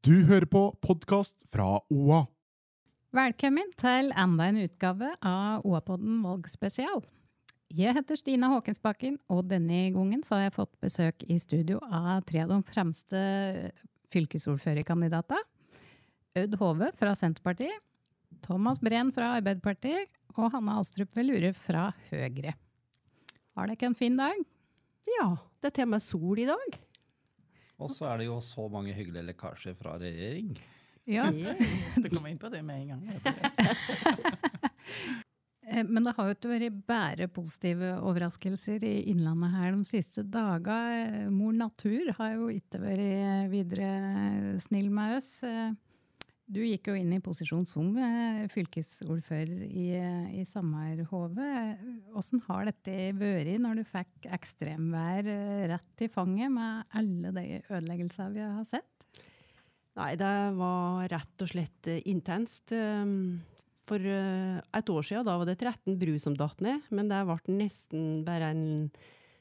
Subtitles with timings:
[0.00, 2.22] Du hører på podkast fra OA.
[3.12, 7.02] Velkommen til enda en utgave av OA-podden valgspesial.
[7.76, 12.46] Jeg heter Stina Håkensbakken, og denne gangen har jeg fått besøk i studio av tre
[12.46, 13.20] av de fremste
[14.16, 15.44] fylkesordførerkandidatene.
[16.40, 17.84] Aud Hove fra Senterpartiet,
[18.40, 22.56] Thomas Breen fra Arbeiderpartiet og Hanna Alstrup Velure fra Høyre.
[23.52, 24.46] Har dere en fin dag?
[25.20, 26.86] Ja, det er til og med sol i dag.
[27.80, 30.52] Og så er det jo så mange hyggelige lekkasjer fra regjering.
[31.10, 31.26] Ja.
[32.02, 33.02] Du kommer inn på det med en gang.
[35.70, 40.24] Eh, Men det har jo ikke vært bare positive overraskelser i Innlandet her de siste
[40.26, 41.28] dagene.
[41.30, 43.90] Mor Natur har jo ikke vært videre
[44.64, 45.28] snill med oss.
[46.50, 49.86] Eh, Du gikk jo inn i posisjon som eh, fylkesordfører i,
[50.40, 51.76] i Samarhove.
[52.10, 57.62] Hvordan har dette vært når du fikk ekstremvær eh, rett i fanget med alle de
[57.70, 58.86] ødeleggelsene vi har sett?
[59.98, 62.72] Nei, det var rett og slett eh, intenst.
[62.72, 63.40] Um,
[63.86, 67.24] For eh, et år siden da var det 13 bru som datt ned, men det
[67.26, 68.68] ble nesten bare en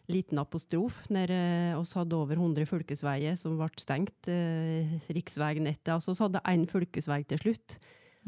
[0.09, 4.29] liten apostrof når eh, oss hadde over 100 fylkesveier som ble stengt.
[4.29, 5.93] Uh, Riksveinettet.
[5.93, 7.77] Altså vi hadde én fylkesvei til slutt.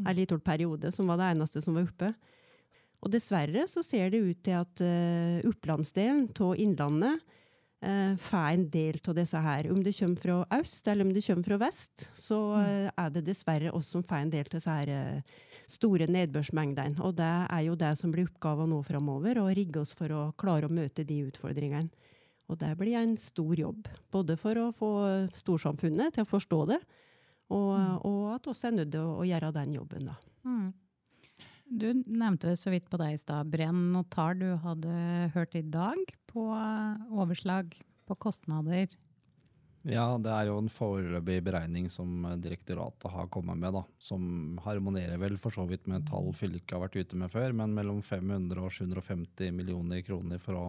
[0.02, 2.12] En liten periode som var det eneste som var oppe.
[3.02, 7.28] Og dessverre så ser det ut til at uh, Opplandsdelen av Innlandet
[7.82, 9.66] får en del av disse her.
[9.74, 13.24] Om det kommer fra øst eller om det kommer fra vest, så uh, er det
[13.26, 15.24] dessverre oss som får en del av disse her
[15.72, 17.00] store nedbørsmengdene.
[17.04, 20.24] Og det er jo det som blir oppgaven nå framover, å rigge oss for å
[20.38, 22.10] klare å møte de utfordringene.
[22.50, 24.92] Og det blir en stor jobb, både for å få
[25.38, 26.80] storsamfunnet til å forstå det,
[27.52, 30.16] og, og at vi er nødt til å, gjøre den jobben, da.
[30.48, 30.72] Mm.
[31.72, 36.00] Du nevnte så vidt på deg i stad, Brenn notar du hadde hørt i dag
[36.28, 37.72] på eh, overslag
[38.08, 38.92] på kostnader.
[39.82, 45.18] Ja, det er jo en foreløpig beregning som direktoratet har kommet med, da, som harmonerer
[45.18, 48.62] vel for så vidt med tall fylket har vært ute med før, men mellom 500
[48.62, 50.64] og 750 millioner kroner for å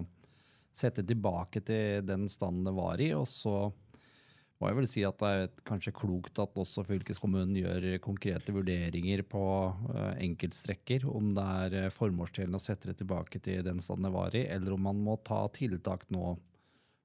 [0.74, 3.12] sette tilbake til den standen det var i.
[3.14, 3.70] Og så
[4.58, 9.22] må jeg vel si at det er kanskje klokt at også fylkeskommunen gjør konkrete vurderinger
[9.30, 9.44] på
[9.94, 14.14] eh, enkeltstrekker, om det er eh, formålstjenlig å sette det tilbake til den standen det
[14.18, 16.34] var i, eller om man må ta tiltak nå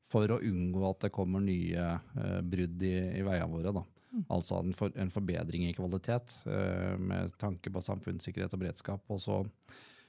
[0.09, 1.85] for å unngå at det kommer nye
[2.17, 3.75] uh, brudd i, i veiene våre.
[3.77, 3.85] Da.
[4.33, 9.05] Altså en, for, en forbedring i kvalitet uh, med tanke på samfunnssikkerhet og beredskap.
[9.13, 9.43] Og så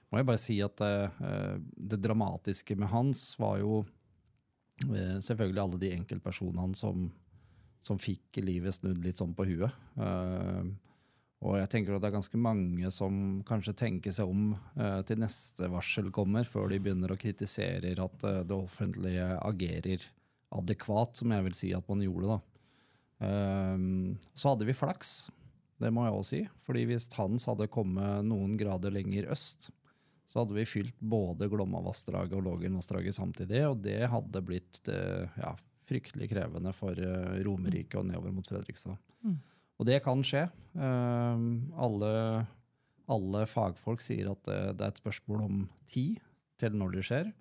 [0.10, 3.84] må jeg bare si at uh, det dramatiske med Hans var jo
[4.80, 7.10] selvfølgelig alle de enkeltpersonene som,
[7.84, 9.74] som fikk livet snudd litt sånn på huet.
[11.39, 15.01] Eh, og jeg tenker at det er ganske mange som kanskje tenker seg om eh,
[15.07, 20.05] til neste varsel kommer, før de begynner å kritisere at eh, det offentlige agerer
[20.51, 22.35] adekvat, som jeg vil si at man gjorde.
[22.35, 22.39] da.
[23.27, 25.29] Ehm, så hadde vi flaks,
[25.79, 26.39] det må jeg også si.
[26.66, 29.69] fordi hvis Hans hadde kommet noen grader lenger øst,
[30.29, 35.56] så hadde vi fylt både Glomma-vassdraget og Lågenvassdraget samtidig, og det hadde blitt eh, ja,
[35.89, 38.97] fryktelig krevende for eh, Romerike og nedover mot Fredrikstad.
[39.79, 40.45] Og det kan skje.
[40.75, 42.13] Ehm, alle,
[43.09, 46.19] alle fagfolk sier at det, det er et spørsmål om tid
[46.59, 47.31] til når det skjer.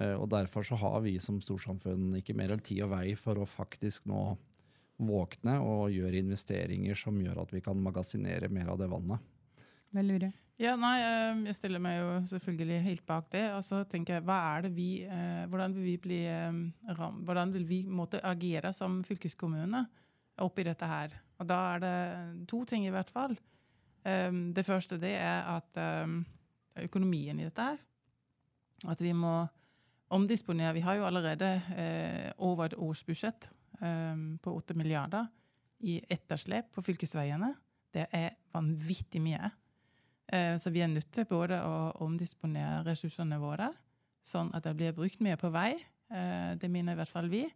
[0.00, 3.40] Eh, og derfor så har vi som storsamfunn ikke mer enn tid og vei for
[3.40, 4.22] å faktisk nå
[5.02, 9.24] våkne og gjøre investeringer som gjør at vi kan magasinere mer av det vannet.
[9.92, 10.30] Velure.
[10.60, 13.46] Ja, nei, eh, jeg stiller meg jo selvfølgelig helt bak det.
[13.56, 16.60] Og så tenker jeg, hva er det vi, eh, hvordan vil vi bli eh,
[16.92, 19.86] hvordan vil vi måtte agere som fylkeskommune
[20.42, 21.14] oppi dette her?
[21.40, 21.96] Og da er det
[22.50, 23.34] to ting i hvert fall.
[24.02, 26.22] Um, det første det er at um,
[26.82, 27.82] økonomien i dette her.
[28.90, 29.44] At vi må
[30.12, 30.74] omdisponere.
[30.74, 33.48] Vi har jo allerede uh, over et årsbudsjett
[33.80, 35.26] um, på 8 milliarder
[35.80, 37.54] i etterslep på fylkesveiene.
[37.92, 39.50] Det er vanvittig mye.
[40.32, 43.70] Uh, så vi er nødt til både å omdisponere ressursene våre,
[44.22, 45.74] sånn at det blir brukt mye på vei.
[46.12, 47.46] Uh, det minner i hvert fall vi.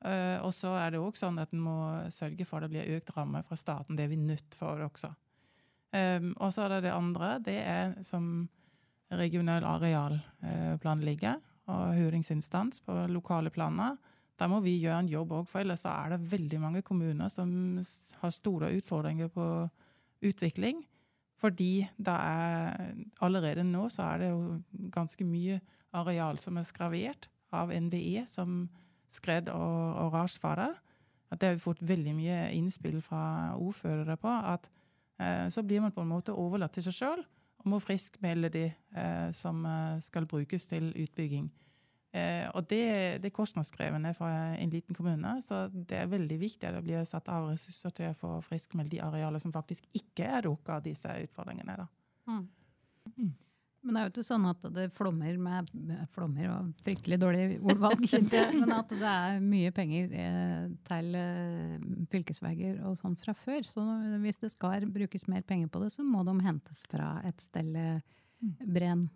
[0.00, 1.76] Eh, og så er det òg sånn at en må
[2.12, 3.98] sørge for at det blir økt ramme fra staten.
[3.98, 5.12] Det er vi nødt for også.
[5.90, 7.32] Um, og så er det det andre.
[7.42, 8.48] Det er som
[9.10, 13.98] regional arealplanlegger og høringsinstans på lokale planer.
[14.38, 17.50] Da må vi gjøre en jobb òg, for ellers er det veldig mange kommuner som
[18.22, 19.46] har store utfordringer på
[20.24, 20.84] utvikling.
[21.40, 22.94] Fordi det er
[23.24, 25.58] allerede nå så er det jo ganske mye
[25.96, 28.68] areal som er skravert av NVE som
[29.10, 30.70] skred og, og rasfare.
[31.30, 34.30] At det har vi fått veldig mye innspill fra ordførere på.
[34.30, 34.70] At
[35.20, 37.24] eh, så blir man på en måte overlatt til seg sjøl
[37.60, 41.50] og må friskmelde de eh, som eh, skal brukes til utbygging.
[42.10, 46.66] Eh, og det, det, er kostnadskrevende for en liten kommune, så det er veldig viktig
[46.66, 50.26] at det blir satt av ressurser til å få friskmeldt de arealer som faktisk ikke
[50.26, 51.76] er dukka av disse utfordringene.
[51.78, 51.86] Da.
[52.32, 52.48] Mm.
[53.80, 55.70] Men det er jo ikke sånn at det flommer med
[56.12, 58.58] Flommer og fryktelig dårlig ordvalg, kjente jeg.
[58.60, 61.78] Men at det er mye penger eh, til eh,
[62.12, 63.64] fylkesveier og sånn fra før.
[63.68, 63.84] Så
[64.20, 67.72] hvis det skal brukes mer penger på det, så må de hentes fra et sted
[67.72, 68.52] mm.
[68.68, 69.08] brenn.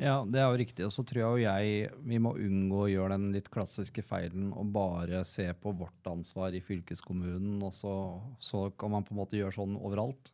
[0.00, 0.84] Ja, det er jo riktig.
[0.86, 4.72] Og så tror jeg jeg vi må unngå å gjøre den litt klassiske feilen og
[4.74, 7.94] bare se på vårt ansvar i fylkeskommunen, og så,
[8.40, 10.32] så kan man på en måte gjøre sånn overalt.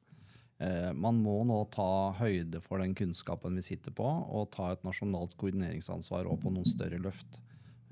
[0.59, 4.83] Eh, man må nå ta høyde for den kunnskapen vi sitter på, og ta et
[4.87, 7.39] nasjonalt koordineringsansvar og på noen større løft.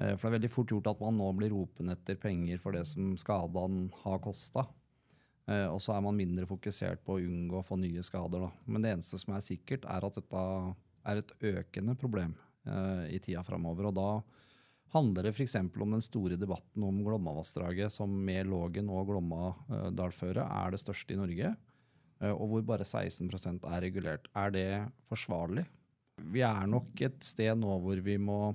[0.00, 2.74] Eh, for det er veldig fort gjort at man nå blir ropende etter penger for
[2.74, 4.66] det som skadene har kosta.
[5.46, 8.48] Eh, og så er man mindre fokusert på å unngå å få nye skader.
[8.48, 8.50] Da.
[8.66, 10.48] Men det eneste som er sikkert, er at dette
[11.06, 12.34] er et økende problem
[12.66, 13.86] i tida framover.
[13.86, 14.08] Og da
[14.90, 15.54] handler det f.eks.
[15.54, 21.20] om den store debatten om Glomma-vassdraget, som med Lågen og Glomma-dalføret er det største i
[21.20, 21.52] Norge.
[22.22, 24.30] Eh, og hvor bare 16% er regulert.
[24.36, 24.68] Er det
[25.10, 25.66] forsvarlig?
[26.32, 28.54] Vi er nok et sted nå hvor vi må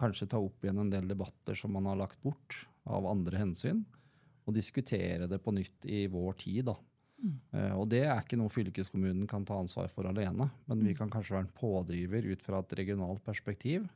[0.00, 3.82] kanskje ta opp igjen en del debatter som man har lagt bort av andre hensyn,
[4.44, 6.66] og diskutere det på nytt i vår tid.
[6.68, 6.74] da.
[7.24, 7.36] Mm.
[7.54, 10.98] Uh, og det er ikke noe fylkeskommunen kan ta ansvar for alene, men vi mm.
[10.98, 13.86] kan kanskje være en pådriver ut fra et regionalt perspektiv,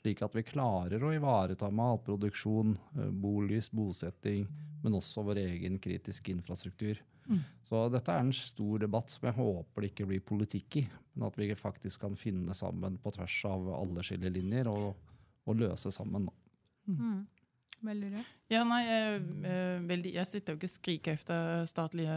[0.00, 2.76] slik at vi klarer å ivareta matproduksjon,
[3.22, 4.46] bolyst, bosetting,
[4.84, 7.00] men også vår egen kritiske infrastruktur.
[7.26, 7.40] Mm.
[7.64, 11.28] Så dette er en stor debatt som jeg håper det ikke blir politikk i, men
[11.28, 14.90] at vi faktisk kan finne sammen på tvers av alle skillelinjer og,
[15.48, 16.28] og løse sammen.
[16.88, 16.98] Mm.
[16.98, 17.22] mm.
[17.84, 18.28] Veldig rød.
[18.48, 22.14] Ja, nei, jeg, eh, jeg sitter jo ikke og skriker etter statlige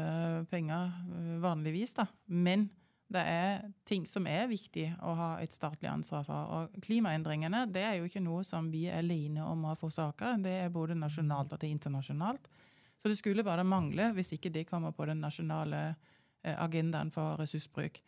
[0.52, 2.06] penger eh, vanligvis, da.
[2.32, 2.70] Men
[3.08, 6.50] det er ting som er viktig å ha et statlig ansvar for.
[6.58, 10.34] Og klimaendringene det er jo ikke noe som vi er alene om å forsake.
[10.44, 12.50] Det er både nasjonalt og det internasjonalt.
[12.98, 17.40] Så det skulle bare mangle hvis ikke det kommer på den nasjonale eh, agendaen for
[17.40, 18.02] ressursbruk.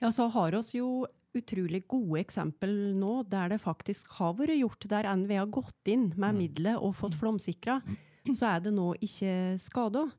[0.00, 1.06] Ja, så har oss jo
[1.36, 6.08] utrolig gode eksempel nå der det faktisk har vært gjort, der NVE har gått inn
[6.16, 6.38] med mm.
[6.40, 7.80] midler og fått flomsikra.
[8.28, 10.10] Så er det nå ikke skader.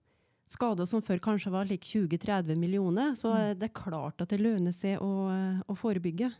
[0.49, 3.13] Skader som før kanskje var like 20-30 millioner.
[3.17, 3.59] Så mm.
[3.59, 5.29] det er klart at det lønner seg å,
[5.69, 6.31] å forebygge.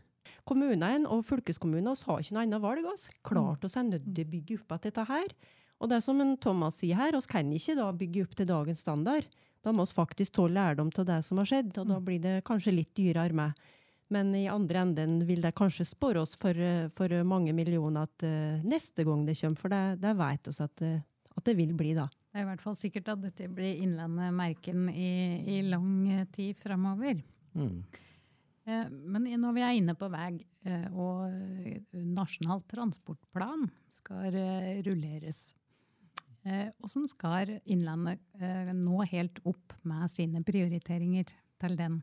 [0.49, 2.89] Kommunene og fylkeskommunene har ikke noe annet valg.
[2.89, 3.13] Altså.
[3.25, 5.33] Klart oss er nødt til å bygge opp dette her.
[5.79, 8.49] Og det er som en Thomas sier her, vi kan ikke da bygge opp til
[8.49, 9.27] dagens standard.
[9.63, 12.05] Da må vi faktisk ta lærdom av det som har skjedd, og da mm.
[12.05, 13.69] blir det kanskje litt dyrere med.
[14.09, 16.57] Men i andre enden vil det kanskje spore oss for,
[16.97, 20.85] for mange millioner at uh, neste gang det kommer, for det, det vet vi at,
[21.35, 22.07] at, det vil bli da.
[22.39, 25.09] Det er i hvert fall sikkert at dette blir Innlandet merken i,
[25.43, 27.19] i lang tid framover.
[27.51, 27.81] Mm.
[28.63, 30.37] Eh, men når vi er inne på vei,
[30.93, 31.35] og
[31.91, 34.39] Nasjonal transportplan skal
[34.87, 35.49] rulleres,
[36.43, 41.27] Hvordan eh, skal Innlandet eh, nå helt opp med sine prioriteringer
[41.59, 41.99] til den?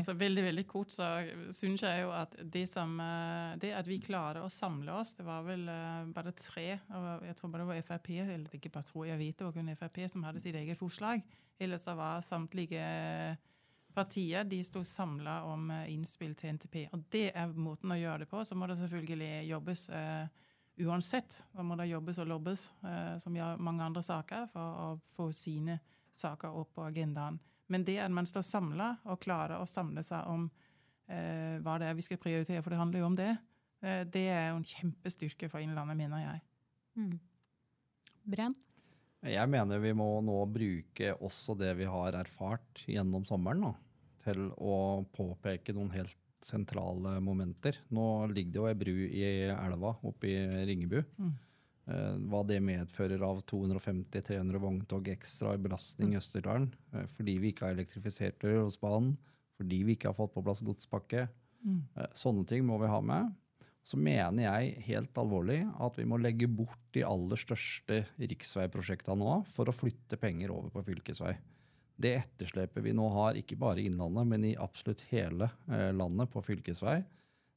[0.00, 1.08] Altså, veldig veldig kort så
[1.54, 5.26] syns jeg jo at det, som, eh, det at vi klarer å samle oss Det
[5.26, 5.66] var vel
[6.14, 9.48] bare tre Jeg tror bare det var Frp, eller ikke bare tror jeg vet det
[9.48, 11.22] var kun Frp som hadde sitt eget forslag.
[11.58, 12.86] Ellers så var samtlige
[13.96, 16.82] partier de sto samla om innspill til NTP.
[16.92, 18.42] Og det er måten å gjøre det på.
[18.44, 19.88] Så må det selvfølgelig jobbes.
[19.88, 20.26] Eh,
[20.84, 21.38] uansett.
[21.52, 25.30] Da må det jobbes og lobbes, eh, som gjør mange andre saker, for å få
[25.32, 25.78] sine
[26.12, 27.38] saker opp på agendaen.
[27.72, 30.46] Men det at man står samla og klarer å samle seg om
[31.10, 33.32] eh, hva det er vi skal prioritere, for det handler jo om det,
[33.82, 36.44] eh, det er jo en kjempestyrke for Innlandet, mener jeg.
[36.96, 37.16] Mm.
[38.26, 38.54] Brenn?
[39.26, 43.72] Jeg mener vi må nå bruke også det vi har erfart gjennom sommeren, da,
[44.22, 47.80] til å påpeke noen helt sentrale momenter.
[47.94, 51.00] Nå ligger det jo ei bru i elva oppe i Ringebu.
[51.18, 51.34] Mm.
[51.86, 56.20] Eh, hva det medfører av 250-300 vogntog ekstra i belastning i mm.
[56.20, 56.68] Østerdalen.
[56.92, 59.14] Eh, fordi vi ikke har elektrifisert Rørosbanen,
[59.56, 61.28] fordi vi ikke har fått på plass godspakke.
[61.62, 61.84] Mm.
[61.94, 63.30] Eh, sånne ting må vi ha med.
[63.86, 69.36] Så mener jeg helt alvorlig at vi må legge bort de aller største riksveiprosjektene nå
[69.54, 71.36] for å flytte penger over på fylkesvei
[71.96, 75.46] det etterslepet vi nå har, ikke bare i Innlandet, men i absolutt hele
[75.96, 76.98] landet på fylkesvei,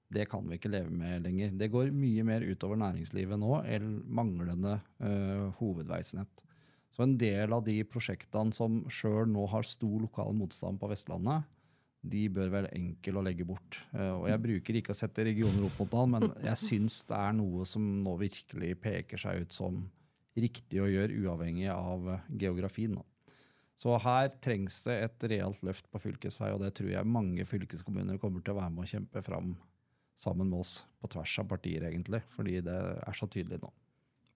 [0.09, 1.53] det kan vi ikke leve med lenger.
[1.53, 6.43] Det går mye mer utover næringslivet nå enn manglende uh, hovedveisnett.
[6.89, 11.45] Så en del av de prosjektene som sjøl nå har stor lokal motstand på Vestlandet,
[11.99, 13.77] de bør være enkle å legge bort.
[13.93, 17.19] Uh, og jeg bruker ikke å sette regioner opp mot noen, men jeg syns det
[17.19, 19.83] er noe som nå virkelig peker seg ut som
[20.39, 22.97] riktig å gjøre, uavhengig av geografien.
[22.97, 23.05] nå.
[23.79, 28.17] Så her trengs det et realt løft på fylkesvei, og det tror jeg mange fylkeskommuner
[28.19, 29.53] kommer til å være med å kjempe fram
[30.19, 33.71] sammen med oss, på tvers av partier, egentlig, fordi det er så tydelig nå.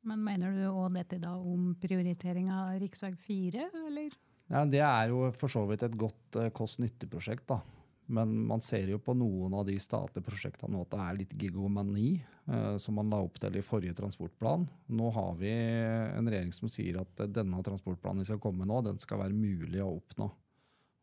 [0.07, 3.15] Men mener du òg dette da om prioritering av rv.
[3.27, 4.15] 4, eller?
[4.51, 7.61] Ja, det er jo for så vidt et godt uh, kost-nytte-prosjekt, da.
[8.11, 11.35] Men man ser jo på noen av de statlige prosjektene nå at det er litt
[11.39, 12.09] gigomani,
[12.51, 14.65] eh, som man la opp til i forrige transportplan.
[14.91, 18.99] Nå har vi en regjering som sier at denne transportplanen vi skal komme nå, den
[18.99, 20.27] skal være mulig å oppnå.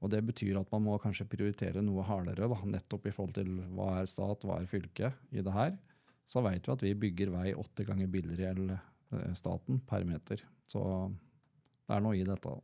[0.01, 3.59] Og Det betyr at man må kanskje prioritere noe hardere, da, nettopp i forhold til
[3.77, 5.75] hva er stat, hva er fylke i det her.
[6.25, 10.41] Så vet vi at vi bygger vei åtte ganger billigere enn eh, staten per meter.
[10.71, 10.81] Så
[11.11, 12.57] det er noe i dette.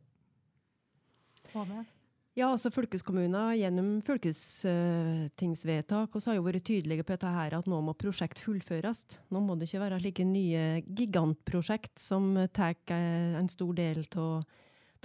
[2.37, 7.69] Ja, altså fylkeskommuner gjennom fylkestingsvedtak og så har jo vært tydelige på dette her at
[7.69, 9.05] nå må prosjekt fullføres.
[9.33, 14.43] Nå må det ikke være slike nye gigantprosjekt som tar en stor del av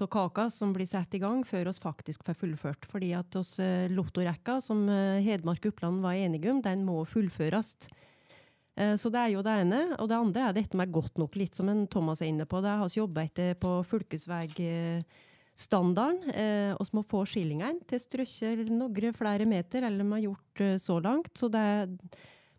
[0.00, 2.88] kaka som blir satt i gang, før oss faktisk får fullført.
[2.88, 7.76] Fordi at oss eh, lottorekka som Hedmark Hedmark Oppland var enige om, den må fullføres.
[8.76, 9.80] Eh, så det er jo det ene.
[10.00, 12.60] Og det andre er dette med godt nok, litt som en Thomas er inne på.
[12.64, 16.30] Det har vi jobba etter på fylkesveistandarden.
[16.32, 20.78] Eh, vi må få skillingene til strøkker noen flere meter, eller vi har gjort eh,
[20.80, 21.38] så langt.
[21.38, 21.88] Så det,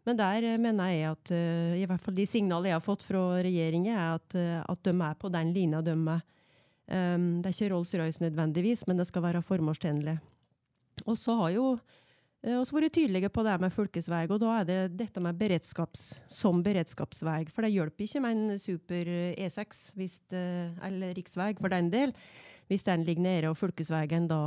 [0.03, 1.31] men der mener jeg at
[1.79, 4.35] i hvert fall de signalene jeg har fått fra regjeringen, er at,
[4.67, 6.19] at de er på den lina de er.
[6.91, 10.17] Um, det er ikke Rolls-Royce nødvendigvis, men det skal være formålstjenlig.
[11.07, 14.67] Og så har jo uh, også vært tydelige på det med fylkesvei, og da er
[14.67, 17.45] det dette med beredskaps, som beredskapsvei.
[17.53, 20.47] For det hjelper ikke med en super E6, hvis det,
[20.83, 22.15] eller riksvei for den del
[22.71, 24.37] hvis den ligger nede og fylkesveien da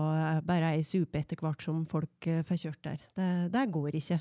[0.43, 3.03] bare er ei supe etter hvert som folk får kjørt der.
[3.15, 4.17] Det, det går ikke.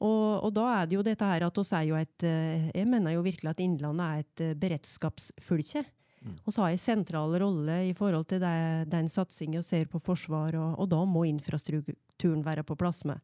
[0.00, 3.12] Og, og, da er det jo dette her at oss er jo et Jeg mener
[3.12, 5.84] jo virkelig at Innlandet er et beredskapsfylke.
[6.20, 6.34] Mm.
[6.44, 8.56] Og så har en sentral rolle i forhold til det,
[8.92, 13.22] den satsingen vi ser på forsvar, og, og, da må infrastrukturen være på plass med.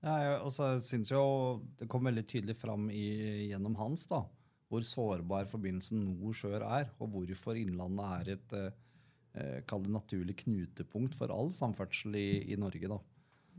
[0.00, 4.22] Ja, jeg, synes jo Det kom veldig tydelig fram i, gjennom hans da,
[4.70, 11.50] hvor sårbar forbindelsen nord-sør er, og hvorfor Innlandet er et eh, naturlig knutepunkt for all
[11.52, 12.88] samferdsel i, i Norge.
[12.94, 13.00] da.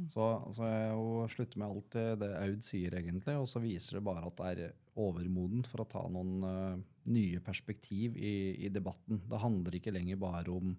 [0.09, 4.31] Så, så jeg slutter med alt det, Aud sier, egentlig, og så viser det bare
[4.31, 6.79] at det er overmodent for å ta noen uh,
[7.09, 9.21] nye perspektiv i, i, debatten.
[9.29, 10.75] Det handler ikke lenger bare om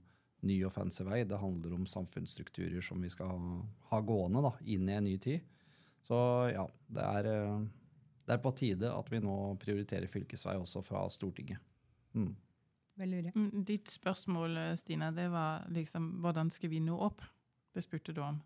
[0.47, 3.59] ny og fancy vei, det handler om samfunnsstrukturer som vi skal ha,
[3.93, 5.45] ha gående da, inn i en ny tid.
[6.03, 6.19] Så
[6.51, 7.61] ja, det er, uh,
[8.27, 11.63] det er på tide at vi nå prioriterer fylkesvei også fra Stortinget.
[12.19, 12.33] Mm.
[13.03, 17.23] Mm, ditt spørsmål, Stine, Stina, det var liksom hvordan skal vi nå opp?
[17.73, 18.43] Det spurte du om.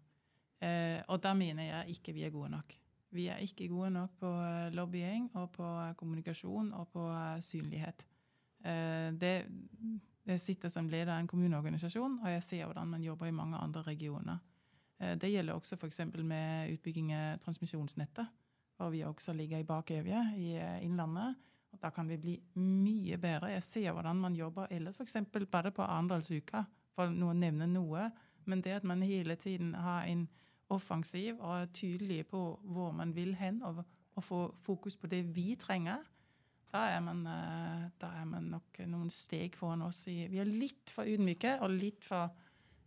[0.62, 2.76] Eh, og da mener jeg ikke vi er gode nok.
[3.16, 7.06] Vi er ikke gode nok på eh, lobbying og på eh, kommunikasjon og på
[7.44, 8.04] synlighet.
[8.64, 9.32] Eh, det,
[10.26, 13.56] jeg sitter som leder av en kommuneorganisasjon, og jeg ser hvordan man jobber i mange
[13.56, 14.42] andre regioner.
[14.96, 16.00] Det gjelder også f.eks.
[16.24, 18.30] med utbygging av transmisjonsnettet,
[18.76, 20.54] hvor vi også ligger i bakevje i
[20.86, 21.36] Innlandet.
[21.82, 23.50] Da kan vi bli mye bedre.
[23.52, 25.18] Jeg ser hvordan man jobber ellers, f.eks.
[25.52, 26.64] bare på Arendalsuka,
[26.96, 28.08] for å nevne noe.
[28.48, 30.24] Men det at man hele tiden har en
[30.72, 35.22] offensiv og er tydelig på hvor man vil hen, og, og få fokus på det
[35.36, 36.02] vi trenger,
[36.72, 40.02] da er, man, eh, da er man nok noen steg foran oss.
[40.10, 42.34] I, vi er litt for ydmyke og litt for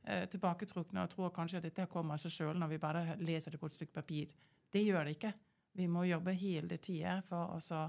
[0.03, 3.55] eh, tilbaketrukne og tror kanskje at dette kommer av seg sjøl når vi bare leser
[3.55, 4.36] det på et stykke papir.
[4.69, 5.33] Det gjør det ikke.
[5.79, 7.79] Vi må jobbe hele tida for å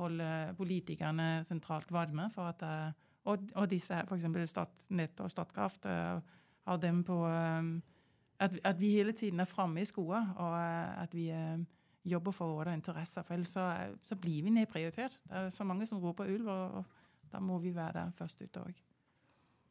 [0.00, 2.30] holde politikerne sentralt varme.
[2.34, 2.92] for at, eh,
[3.30, 4.26] og, og disse f.eks.
[4.50, 6.20] Statnett og Statkraft, eh,
[6.66, 7.62] har dem på eh,
[8.40, 10.54] at, at, vi hele tiden er framme i skoa, og
[11.02, 11.28] at vi
[12.04, 13.22] jobber for våre interesser.
[13.22, 13.66] For ellers så,
[14.04, 15.18] så, blir vi nedprioritert.
[15.28, 18.40] Det er så mange som roper ulv, og, og da må vi være der først
[18.42, 18.80] ute òg.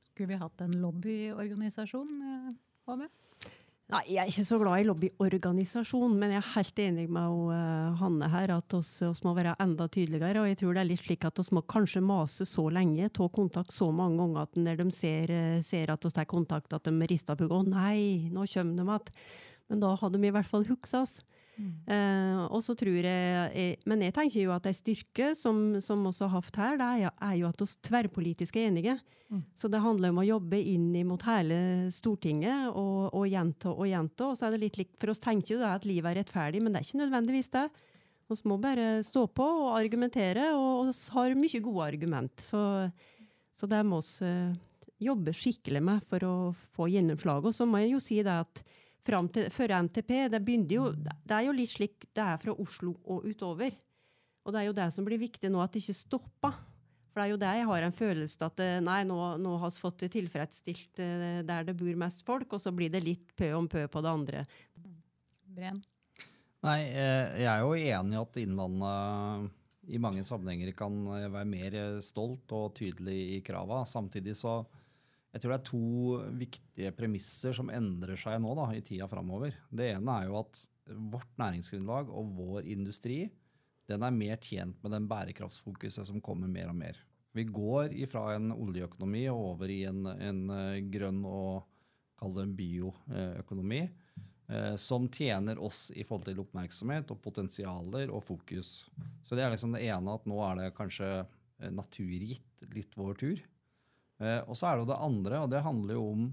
[0.06, 2.14] Skulle vi hatt en lobbyorganisasjon,
[2.86, 3.08] HV?
[3.89, 7.96] Nei, Jeg er ikke så glad i lobbyorganisasjon, men jeg er helt enig med uh,
[7.98, 10.43] Hanne her at oss må være enda tydeligere.
[10.43, 13.25] og jeg tror det er litt slik at oss må kanskje mase så lenge, ta
[13.34, 16.86] kontakt så mange ganger at når de ser, uh, ser at oss tar kontakt, at
[16.86, 17.74] de rister på hodet.
[17.74, 19.10] 'Å nei, nå kommer de igjen'.
[19.69, 21.24] Men da hadde de i hvert fall huska oss.
[21.60, 26.06] Eh, og så tror jeg, jeg Men jeg tenker jo at en styrke, som, som
[26.08, 29.00] også har hatt her, det er, er jo at vi tverrpolitisk er enige.
[29.60, 31.60] Så det handler om å jobbe inn mot hele
[31.94, 34.32] Stortinget og, og gjenta og gjenta.
[34.32, 36.63] Og så er det litt likt, for oss tenker jo da at livet er rettferdig,
[36.63, 37.68] men det er ikke nødvendigvis det.
[38.30, 42.42] Vi må bare stå på og argumentere, og vi har mye gode argument.
[42.46, 42.62] Så,
[43.58, 44.58] så det må vi eh,
[45.10, 46.36] jobbe skikkelig med for å
[46.75, 47.50] få gjennomslag.
[47.50, 48.63] Og så må jeg jo si det at
[49.06, 50.41] fram til, før NTP, det
[50.74, 53.72] jo Det er jo litt slik det er fra Oslo og utover.
[54.46, 56.58] Og det er jo det som blir viktig nå, at det ikke stopper.
[57.10, 59.56] For det er jo det jeg har en følelse av at eh, nei, nå, nå
[59.62, 63.34] har vi fått tilfredsstilt eh, der det bor mest folk, og så blir det litt
[63.38, 64.44] pø om pø på det andre.
[65.50, 65.82] Bren.
[66.65, 69.56] Nei, eh, jeg er jo enig i at Innlandet
[69.89, 70.94] i mange sammenhenger kan
[71.34, 73.82] være mer stolt og tydelig i krava.
[73.89, 74.60] Samtidig så
[75.30, 75.82] jeg tror det er to
[76.40, 79.54] viktige premisser som endrer seg nå da, i tida framover.
[79.70, 83.28] Det ene er jo at vårt næringsgrunnlag og vår industri
[83.90, 86.98] den er mer tjent med den bærekraftsfokuset som kommer mer og mer.
[87.34, 91.68] Vi går ifra en oljeøkonomi og over i en, en eh, grønn og
[92.20, 93.82] kall det en bioøkonomi,
[94.50, 98.90] eh, som tjener oss i forhold til oppmerksomhet og potensialer og fokus.
[99.24, 103.22] Så det er liksom det ene at nå er det kanskje eh, naturgitt litt vår
[103.22, 103.46] tur.
[104.20, 106.28] Eh, og så er det jo det andre, og det handler jo om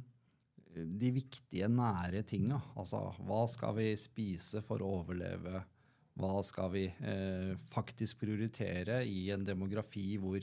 [0.74, 2.58] eh, de viktige, nære tinga.
[2.78, 5.62] Altså hva skal vi spise for å overleve?
[6.16, 10.42] Hva skal vi eh, faktisk prioritere i en demografi hvor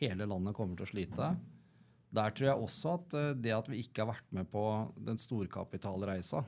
[0.00, 1.32] hele landet kommer til å slite?
[2.10, 4.64] Der tror jeg også at eh, det at vi ikke har vært med på
[4.98, 6.44] den storkapitalreisa,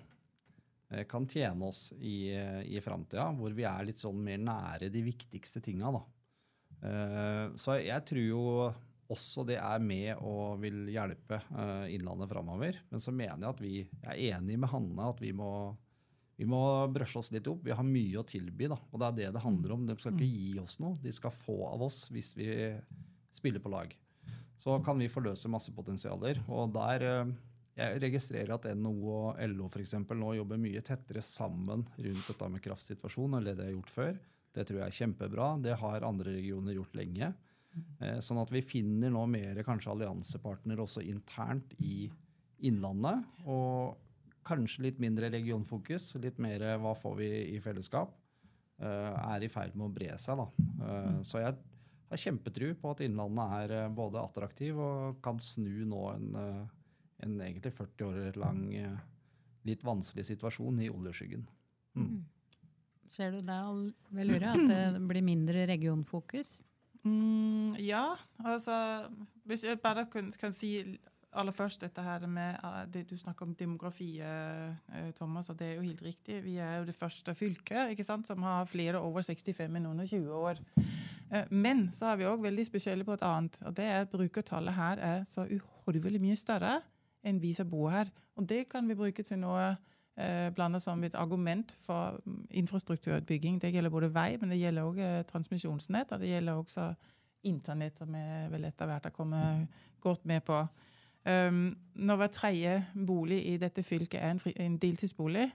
[1.09, 2.29] kan tjene oss i,
[2.69, 5.89] i framtida, hvor vi er litt sånn mer nære de viktigste tinga.
[7.57, 8.43] Så jeg tror jo
[9.11, 12.79] også det er med og vil hjelpe uh, Innlandet framover.
[12.91, 15.51] Men så mener jeg at vi jeg er enig med Hanne at vi må,
[16.39, 17.65] vi må brøsje oss litt opp.
[17.67, 18.79] Vi har mye å tilby, da.
[18.79, 19.87] og det er det det handler om.
[19.89, 22.51] De skal ikke gi oss noe, de skal få av oss hvis vi
[23.35, 23.93] spiller på lag.
[24.63, 26.45] Så kan vi forløse masse potensialer.
[26.53, 27.33] Og der Uh,
[27.73, 32.49] jeg registrerer at NHO og LO for eksempel, nå jobber mye tettere sammen rundt dette
[32.53, 34.19] med kraftsituasjonen enn det de har gjort før.
[34.53, 35.47] Det tror jeg er kjempebra.
[35.65, 37.31] Det har andre regioner gjort lenge.
[38.01, 42.07] Eh, Sånn at vi finner nå mer kanskje alliansepartner også internt i
[42.69, 43.25] Innlandet.
[43.47, 43.97] Og
[44.47, 48.13] kanskje litt mindre regionfokus, litt mer hva får vi i fellesskap,
[48.83, 50.37] eh, er i ferd med å bre seg.
[50.37, 50.49] da.
[50.87, 56.15] Eh, Så jeg har kjempetru på at Innlandet er både attraktiv og kan snu nå
[56.15, 56.69] en,
[57.23, 59.01] en egentlig 40 år lang
[59.65, 61.47] litt vanskelig situasjon i oljeskyggen.
[61.97, 62.25] Mm.
[63.09, 66.59] Ser du det, vel Velure, at det blir mindre regionfokus?
[67.05, 69.09] Mm, ja, altså
[69.45, 70.99] Hvis jeg bare kan, kan si
[71.33, 75.59] aller først dette her med eh, det du snakker om demografi, eh, eh, Thomas, og
[75.59, 76.43] det er jo helt riktig.
[76.45, 80.07] Vi er jo det første fylket ikke sant, som har flere over 65 enn under
[80.07, 80.61] 20 år.
[81.49, 84.75] Men så er vi òg veldig spesielle på et annet, og det er at brukertallet
[84.77, 86.75] her er så uhorvelig mye større
[87.25, 88.11] enn vi som bor her.
[88.37, 89.71] Og det kan vi bruke til noe
[90.17, 93.61] eh, blanda som et argument for mm, infrastrukturutbygging.
[93.63, 96.93] Det gjelder både vei, men det gjelder òg eh, transmisjonsnett, og det gjelder også
[97.49, 99.69] internett, som vi vel etter hvert har kommet
[100.03, 100.61] godt med på.
[101.23, 102.71] Um, når hver tredje
[103.07, 105.47] bolig i dette fylket er en, deltidsbolig,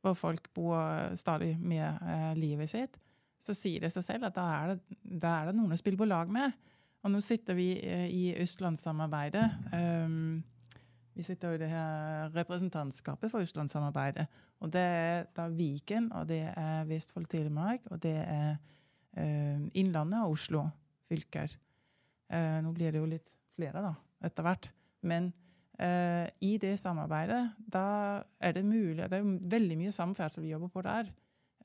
[0.00, 0.78] hvor folk bor
[1.18, 3.00] stadig mer eh, livet sitt,
[3.42, 5.98] så sier det seg selv at da er det, da er det noen å spille
[5.98, 6.54] på lag med.
[7.04, 7.72] Og nå sitter vi
[8.10, 9.44] i Østlandssamarbeidet.
[9.74, 10.42] Um,
[11.16, 14.26] vi sitter jo i det her representantskapet for Østlandssamarbeidet.
[14.60, 18.56] Og det er da Viken, og det er Vestfold Telemark, og det er
[19.16, 20.66] eh, Innlandet og Oslo
[21.08, 21.56] fylker.
[22.28, 23.94] Eh, nå blir det jo litt flere, da,
[24.28, 24.68] etter hvert.
[25.08, 25.30] Men
[25.80, 27.86] eh, i det samarbeidet, da
[28.40, 31.08] er det mulig Det er jo veldig mye samferdsel vi jobber på der.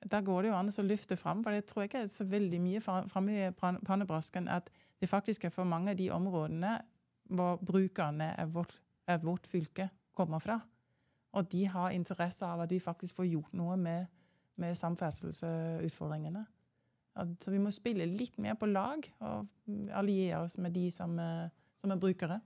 [0.01, 2.25] Da går det jo an å løfte fram, for det tror jeg ikke er så
[2.25, 6.77] veldig mye framme i pannebrasken at det faktisk er for mange av de områdene
[7.31, 8.73] hvor brukerne er vårt,
[9.21, 10.59] vårt fylke kommer fra.
[11.31, 14.07] Og de har interesse av at vi faktisk får gjort noe med,
[14.59, 16.43] med samferdselsutfordringene.
[17.39, 21.51] Så vi må spille litt mer på lag og alliere oss med de som, eh,
[21.79, 22.39] som er brukere.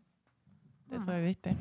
[0.90, 1.56] Det tror jeg er viktig.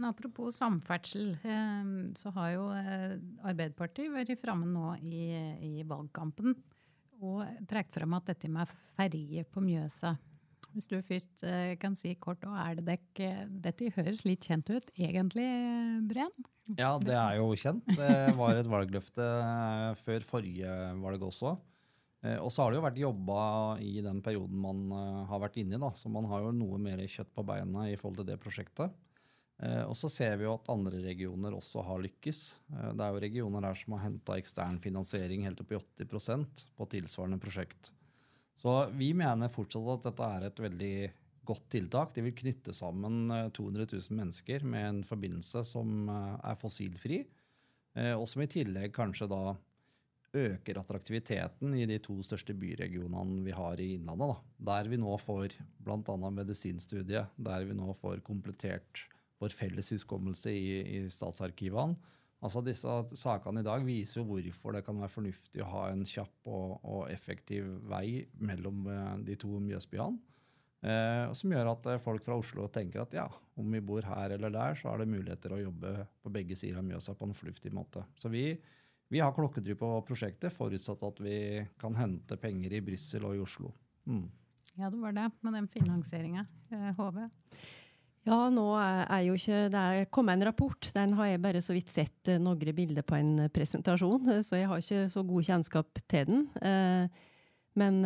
[0.00, 5.26] Men apropos samferdsel, eh, så har jo eh, Arbeiderpartiet vært framme nå i,
[5.60, 6.56] i valgkampen
[7.20, 10.14] og trukket frem at dette med ferje på Mjøsa
[10.74, 13.20] Hvis du først eh, kan si kort, og er det dekk
[13.64, 15.46] Dette høres litt kjent ut, egentlig,
[16.10, 16.30] Breen?
[16.78, 17.82] Ja, det er jo kjent.
[17.98, 21.56] Det var et valgløfte eh, før forrige valg også.
[22.22, 23.42] Eh, Og så har det jo vært jobba
[23.82, 24.84] i den perioden man
[25.30, 25.90] har vært inne i, da.
[25.98, 28.98] Så man har jo noe mer kjøtt på beina i forhold til det prosjektet.
[29.60, 32.38] Og så ser vi jo at andre regioner også har lykkes.
[32.96, 36.86] Det er jo regioner her som har henta ekstern finansiering helt opp i 80% på
[36.94, 37.90] tilsvarende prosjekt.
[38.60, 40.94] Så vi mener fortsatt at dette er et veldig
[41.48, 42.12] godt tiltak.
[42.14, 47.24] Det vil knytte sammen 200 eh, 000 mennesker med en forbindelse som er fossilfri,
[48.14, 49.56] og som i tillegg kanskje da
[50.36, 54.30] øker attraktiviteten i de to største byregionene vi har i Innlandet.
[54.30, 54.68] Da.
[54.70, 56.30] Der vi nå får bl.a.
[56.30, 59.08] medisinstudiet, der vi nå får komplettert
[59.40, 61.98] vår felles hukommelse i, i statsarkivene.
[62.40, 62.88] Altså Disse
[63.20, 66.78] sakene i dag viser jo hvorfor det kan være fornuftig å ha en kjapp og,
[66.80, 70.16] og effektiv vei mellom eh, de to Mjøsbyene.
[70.80, 73.26] Eh, som gjør at eh, folk fra Oslo tenker at ja,
[73.60, 75.92] om vi bor her eller der, så er det muligheter å jobbe
[76.24, 78.06] på begge sider av Mjøsa på en fornuftig måte.
[78.16, 78.46] Så vi,
[79.12, 81.36] vi har klokketry på prosjektet, forutsatt at vi
[81.80, 83.74] kan hente penger i Brussel og i Oslo.
[84.08, 84.24] Mm.
[84.80, 86.46] Ja, det var det med den finansieringa.
[86.96, 87.26] HV?
[88.28, 90.90] Ja, nå er jo ikke Det er kommet en rapport.
[90.92, 94.42] Den har jeg bare så vidt sett eh, noen bilder på en eh, presentasjon, eh,
[94.46, 96.46] så jeg har ikke så god kjennskap til den.
[97.80, 98.00] Men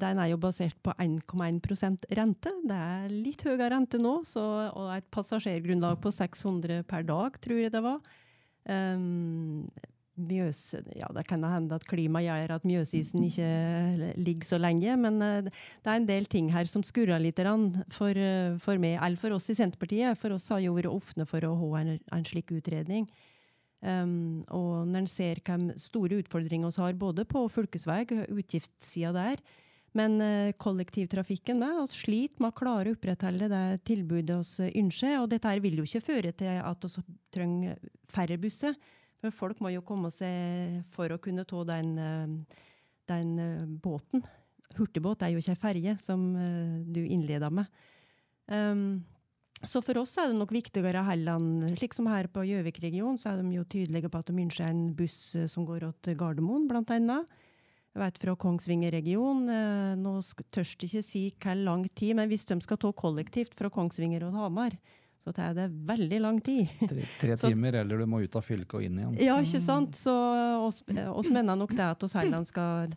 [0.00, 2.52] den er jo basert på 1,1% rente.
[2.66, 7.60] Det er litt høyere rente nå, så, og et passasjergrunnlag på 600 per dag, tror
[7.60, 8.00] jeg det var.
[10.28, 10.60] Mjøs,
[10.98, 15.48] ja, det kan hende at klimaet gjør at Mjøsisen ikke ligger så lenge, men uh,
[15.48, 17.40] det er en del ting her som skurrer litt
[17.94, 20.18] for, uh, for meg, eller for oss i Senterpartiet.
[20.20, 23.08] For oss har jo vært åpne for å ha en, en slik utredning.
[23.80, 29.40] Um, og når en ser hvilke store utfordringer vi har både på fylkesvei, utgiftssida der,
[29.96, 35.16] men uh, kollektivtrafikken med, vi sliter med å klare å opprettholde det tilbudet vi ønsker.
[35.22, 37.80] Og dette vil jo ikke føre til at vi trenger
[38.12, 38.76] færre busser.
[39.20, 42.60] For folk må jo komme seg for å kunne ta den, eh,
[43.10, 44.24] den eh, båten.
[44.78, 47.68] Hurtigbåt er jo ikke ei ferje, som eh, du innleda med.
[48.50, 49.02] Um,
[49.60, 51.42] så for oss er det nok viktigere heller
[51.76, 54.86] slik som her på Gjøvik-regionen, så er de jo tydelige på at de ønsker en
[54.96, 55.18] buss
[55.52, 57.28] som går til Gardermoen, blant annet.
[57.92, 60.14] Jeg vet fra Kongsvinger-regionen, nå
[60.48, 64.24] tør jeg ikke si hvor lang tid, men hvis de skal ta kollektivt fra Kongsvinger
[64.30, 64.78] og Hamar,
[65.24, 66.68] så tar det veldig lang tid.
[66.80, 69.16] Tre, tre timer, så, eller du må ut av fylket og inn igjen.
[69.20, 69.98] Ja, ikke sant.
[69.98, 70.14] Så
[70.64, 72.94] oss, oss mener nok det at oss heller skal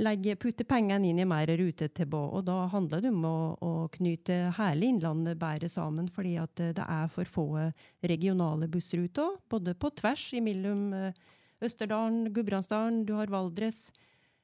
[0.00, 2.30] legge, putte pengene inn i mer rutetilbud.
[2.38, 6.86] Og da handler det om å, å, knyte hele Innlandet bedre sammen, fordi at det
[6.86, 7.46] er for få
[8.02, 9.38] regionale bussruter.
[9.50, 11.22] Både på tvers mellom eh,
[11.64, 13.88] Østerdalen, Gudbrandsdalen, du har Valdres.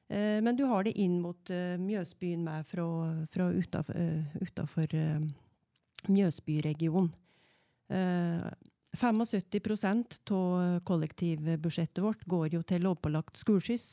[0.09, 2.87] Eh, men du har det inn mot eh, Mjøsbyen med fra,
[3.31, 4.99] fra utafor
[6.11, 7.11] Mjøsbyregionen.
[7.91, 13.87] 75% av kollektivbudsjettet vårt går jo til lovpålagt skoleskyss.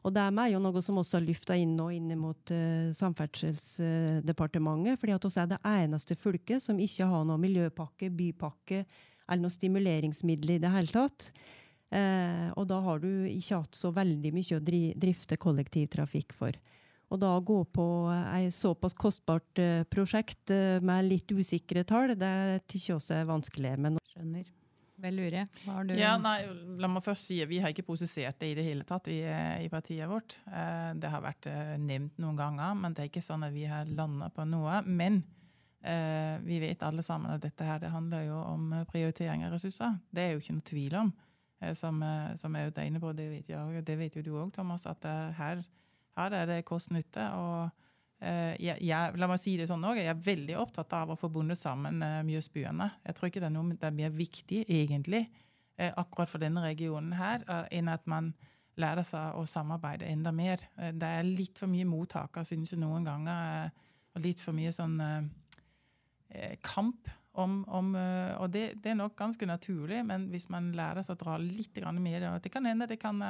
[0.00, 5.00] Og det er jo noe som også har løfta inn nå inn mot uh, Samferdselsdepartementet.
[5.00, 8.84] fordi at oss er det eneste fylket som ikke har noe miljøpakke, bypakke
[9.28, 11.28] eller noe stimuleringsmiddel i det hele tatt.
[11.92, 16.52] Uh, og da har du ikke hatt så veldig mye å drifte kollektivtrafikk for.
[17.10, 17.84] Og da gå på
[18.38, 23.30] et såpass kostbart uh, prosjekt uh, med litt usikre tall, det syns jeg også er
[23.30, 23.74] vanskelig.
[23.82, 24.46] Men Skjønner.
[25.00, 25.46] Vel lure.
[25.62, 26.44] Hva har du ja, nei,
[26.78, 29.22] La meg først si at vi har ikke prosessert det i det hele tatt i,
[29.24, 30.36] i partiet vårt.
[30.44, 31.48] Det har vært
[31.80, 34.82] nevnt noen ganger, men det er ikke sånn at vi har landa på noe.
[34.84, 35.22] Men
[36.44, 39.96] vi vet alle sammen at dette her, det handler jo om prioritering av ressurser.
[40.12, 41.14] Det er jo ikke noe tvil om.
[41.80, 42.04] som,
[42.44, 45.08] som jeg er inne på, det vet, jeg, det vet jo du òg, Thomas, at
[45.40, 45.64] her
[46.20, 47.26] her er det kost-nytte.
[47.36, 47.70] og
[48.20, 51.18] eh, jeg, jeg, la meg si det sånn også, jeg er veldig opptatt av å
[51.18, 52.90] få bundet sammen Mjøsbyene.
[53.06, 55.26] Jeg tror ikke det er noe det er mer viktig, egentlig,
[55.80, 58.32] eh, akkurat for denne regionen her, eh, enn at man
[58.80, 60.62] lærer seg å samarbeide enda mer.
[60.78, 63.72] Det er litt for mye mottaker, synes jeg noen ganger,
[64.14, 64.94] og litt for mye sånn
[66.64, 67.10] kamp
[67.42, 67.90] om, om,
[68.38, 71.76] og det, det, er nok ganske naturlig, men hvis man lærer seg å dra litt
[71.98, 73.20] mer Det kan hende det kan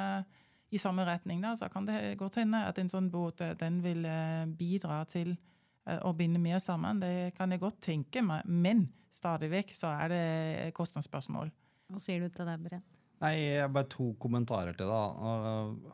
[0.71, 3.81] i samme retning, da, så kan det godt hende at en sånn båt eh, den
[3.83, 7.01] vil eh, bidra til eh, å binde mer sammen.
[7.03, 11.51] Det kan jeg godt tenke meg, men stadig vekk så er det kostnadsspørsmål.
[11.91, 12.87] Hva sier du til det, Brent?
[13.21, 15.01] Nei, jeg Bare to kommentarer til det.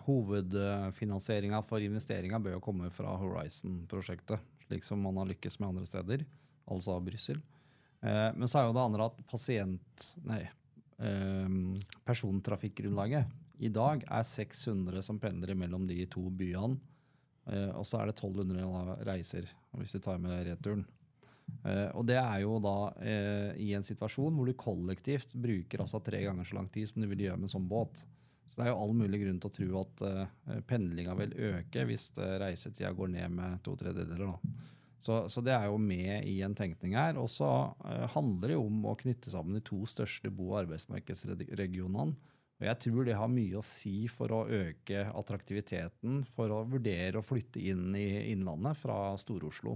[0.05, 5.89] Hovedfinansieringa for investeringa bør jo komme fra Horizon-prosjektet, slik som man har lykkes med andre
[5.89, 6.23] steder,
[6.69, 7.41] altså Brussel.
[7.99, 10.07] Men så er jo det andre at pasient...
[10.29, 10.45] Nei,
[12.07, 13.27] persontrafikkgrunnlaget
[13.57, 16.77] i dag er 600 som pendler mellom de to byene.
[17.47, 19.47] Eh, og så er det 1200 reiser,
[19.79, 20.83] hvis vi tar med returen.
[21.63, 26.01] Eh, og det er jo da eh, i en situasjon hvor du kollektivt bruker altså
[26.03, 28.03] tre ganger så lang tid som du vil gjøre med en sånn båt.
[28.47, 32.05] Så det er jo all mulig grunn til å tro at pendlinga vil øke hvis
[32.15, 34.37] reisetida går ned med to tredjedeler.
[35.03, 37.19] Så, så, det er jo med i en tenkning her.
[37.19, 37.49] Og så
[38.15, 42.15] handler det jo om å knytte sammen de to største bo- og arbeidsmarkedsregionene.
[42.57, 47.19] Og jeg tror det har mye å si for å øke attraktiviteten for å vurdere
[47.19, 49.75] å flytte inn i Innlandet fra Stor-Oslo.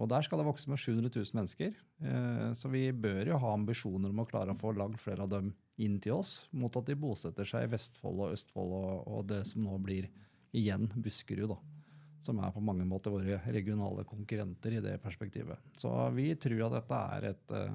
[0.00, 1.74] Og der skal det vokse med 700 000 mennesker.
[2.02, 5.32] Uh, så vi bør jo ha ambisjoner om å klare å få langt flere av
[5.32, 9.44] dem inn til oss, mot at de bosetter seg i Vestfold og Østfold og, det
[9.48, 10.10] som nå blir
[10.52, 11.54] igjen Buskerud.
[11.54, 11.60] da
[12.22, 15.58] som er på mange måter våre regionale konkurrenter i det perspektivet.
[15.74, 17.72] Så vi tror at dette er et, eh,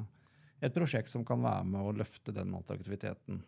[0.62, 3.42] et prosjekt som kan være med å løfte den attraktiviteten.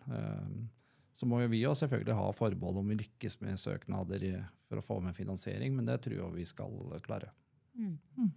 [1.20, 4.24] Så må jo vi jo selvfølgelig ha forbehold om vi lykkes med søknader
[4.70, 7.34] for å få med finansiering, men det tror jeg vi skal klare.
[7.76, 8.32] Mm.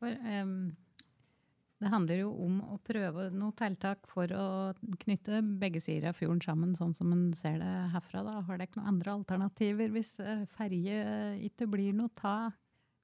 [0.00, 0.56] For um,
[1.76, 4.46] det handler jo om å prøve noen tiltak for å
[5.02, 8.22] knytte begge sider av fjorden sammen, sånn som en ser det herfra.
[8.24, 8.38] Da.
[8.46, 11.02] Har dere noen andre alternativer hvis eh, ferje
[11.44, 12.48] ikke blir noe ta?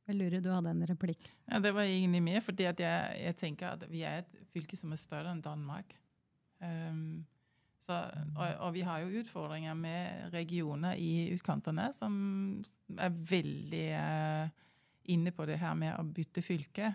[0.09, 1.29] Jeg lurer, du hadde en replikk.
[1.51, 4.97] Ja, Det var egentlig mer fordi jeg, jeg, tenker at vi er et fylke som
[4.97, 5.93] er større enn Danmark.
[6.65, 7.23] Um,
[7.83, 7.97] så,
[8.37, 12.13] og, og, vi har jo utfordringer med regioner i utkantene som
[12.95, 14.53] er veldig eh,
[15.11, 16.93] inne på det her med å bytte fylke.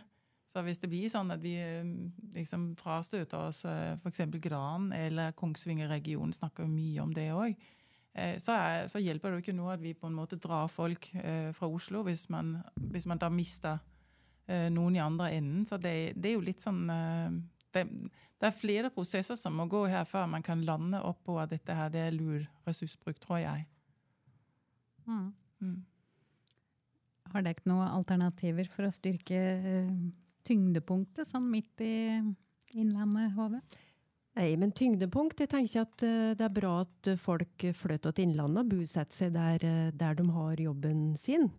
[0.48, 1.88] Så hvis det blir sånn at vi eh,
[2.36, 4.24] liksom frastøter oss eh, f.eks.
[4.42, 7.68] Gran eller Kongsvinger-regionen, snakker mye om det òg,
[8.16, 8.56] eh, så,
[8.88, 11.12] så, hjelper det jo ikke noe at vi på en måte drar folk
[11.58, 13.84] fra Oslo hvis man, hvis man da mister
[14.72, 15.66] noen i andre enden.
[15.68, 16.88] Så det, det er jo litt sånn
[17.76, 17.84] det,
[18.40, 21.52] det, er flere prosesser som må gå her før man kan lande opp på at
[21.52, 23.68] dette her det er lur ressursbruk, tror jeg.
[25.08, 25.32] Mm.
[25.64, 25.78] Mm.
[27.34, 29.42] Har dere noen alternativer for å styrke
[30.48, 31.96] tyngdepunktet sånn midt i
[32.78, 33.62] Innlandet, Hove?
[34.38, 38.66] Nei, men tyngdepunkt Jeg tenker at eh, det er bra at folk flytter til Innlandet
[38.66, 41.50] og bosetter seg der, eh, der, de har jobben sin.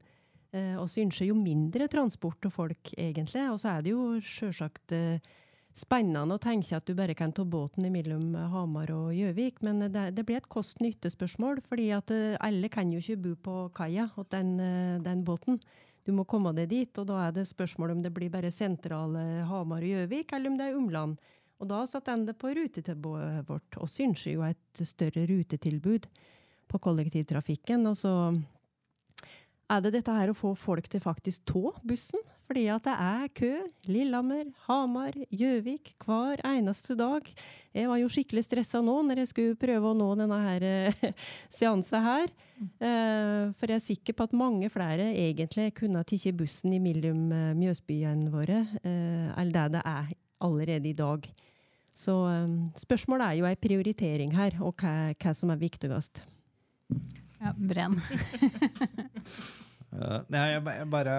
[0.55, 3.49] Eh, og så ønsker jo mindre transport av folk, egentlig.
[3.51, 4.95] Og så er det jo sjølsagt
[5.79, 10.09] spennende å tenke at du bare kan ta båten mellom Hamar og Gjøvik, men det,
[10.17, 11.63] det blir et kost-nytte-spørsmål.
[11.65, 12.11] fordi at
[12.41, 14.57] alle kan jo ikke bo på kaia til den,
[15.05, 15.61] den båten
[16.09, 17.01] du må komme deg dit.
[17.01, 20.57] Og da er det spørsmål om det blir bare sentrale Hamar og Gjøvik, eller om
[20.59, 21.19] det er omland.
[21.59, 23.81] Og da satt den det på rutetilbudet vårt.
[23.83, 26.07] Og syns jo et større rutetilbud
[26.69, 27.87] på kollektivtrafikken.
[27.91, 28.13] Og så
[29.69, 32.21] er det dette her å få folk til faktisk tå bussen.
[32.49, 33.51] Fordi at det er kø.
[33.93, 37.27] Lillehammer, Hamar, Gjøvik hver eneste dag.
[37.77, 41.11] Jeg var jo skikkelig stressa nå når jeg skulle prøve å nå denne her uh,
[41.59, 42.33] seansen her.
[42.81, 47.29] Uh, for jeg er sikker på at mange flere egentlig kunne tatt bussen i mellom
[47.61, 51.29] Mjøsbyene våre, eller der det er allerede i dag.
[51.99, 52.15] Så
[52.79, 56.23] spørsmålet er jo ei prioritering her, og hva, hva som er viktigst.
[57.39, 57.97] Ja, brenn.
[59.95, 61.17] jeg, jeg, bare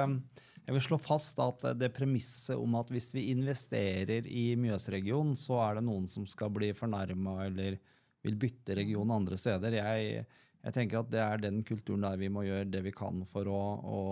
[0.70, 5.58] jeg vil slå fast at det premisset om at hvis vi investerer i Mjøsregionen, så
[5.64, 7.80] er det noen som skal bli fornærma eller
[8.22, 9.80] vil bytte region andre steder.
[9.80, 10.28] Jeg,
[10.62, 13.50] jeg, tenker at det er den kulturen der vi må gjøre det vi kan for
[13.50, 14.04] å, å,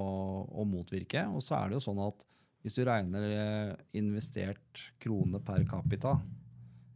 [0.50, 1.28] å motvirke.
[1.30, 2.26] Og så er det jo sånn at
[2.66, 6.18] hvis du regner eh, investert krone per capita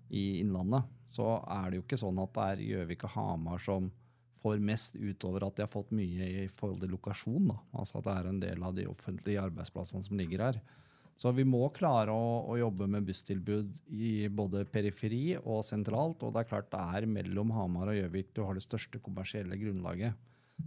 [0.10, 3.94] i Innlandet, så er det jo ikke sånn at det er Gjøvik og Hamar som
[4.42, 7.52] får mest utover at de har fått mye i forhold til lokasjon.
[7.52, 7.58] Da.
[7.78, 10.62] Altså at det er en del av de offentlige arbeidsplassene som ligger her.
[11.22, 16.24] Så vi må klare å, å, jobbe med busstilbud i både periferi og sentralt.
[16.26, 19.60] Og det er klart det er mellom Hamar og Gjøvik du har det største kommersielle
[19.62, 20.18] grunnlaget.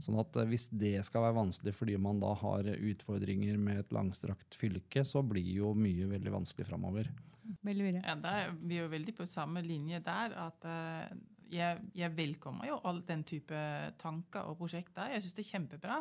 [0.03, 3.95] Sånn at eh, Hvis det skal være vanskelig fordi man da har utfordringer med et
[3.95, 7.11] langstrakt fylke, så blir jo mye veldig vanskelig framover.
[7.45, 8.15] Ja,
[8.63, 10.33] vi er jo veldig på samme linje der.
[10.47, 11.11] at uh,
[11.53, 13.59] jeg, jeg, velkommer jo all den type
[14.01, 15.11] tanker og prosjekter.
[15.13, 15.99] Jeg syns det er kjempebra.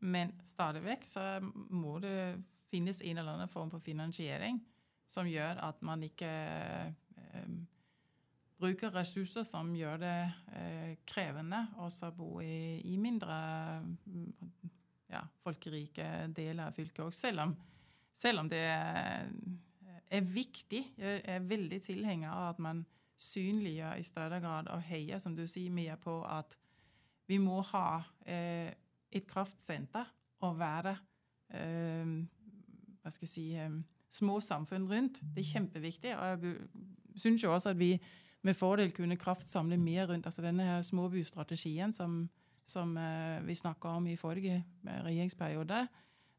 [0.00, 2.40] Men stadig vekk så må det
[2.70, 4.60] finnes en eller annen form for finansiering
[5.10, 7.50] som gjør at man ikke eh,
[8.60, 10.18] bruker ressurser som gjør det
[10.54, 13.36] eh, krevende å bo i, i mindre
[15.10, 17.16] ja, folkerike deler av fylket òg.
[17.16, 17.56] Selv,
[18.14, 19.32] selv, om det er,
[20.10, 20.84] er viktig.
[21.00, 22.84] Jeg er veldig tilhenger av at man
[23.20, 26.56] synliggjør i større grad og heier, som du sier, Mia, på at
[27.28, 28.72] vi må ha eh,
[29.12, 30.08] et kraftsenter
[30.46, 30.96] og være
[31.54, 32.14] eh,
[33.00, 33.76] hva skal jeg si, eh,
[34.10, 35.20] små samfunn rundt.
[35.22, 36.16] Det er kjempeviktig.
[36.16, 36.56] og Jeg
[37.16, 37.94] syns jo også at vi
[38.42, 42.30] med fordel kunne kraftsamle mer rundt altså denne her småbystrategien som,
[42.64, 45.86] som uh, vi snakka om i forrige eh, regjeringsperiode.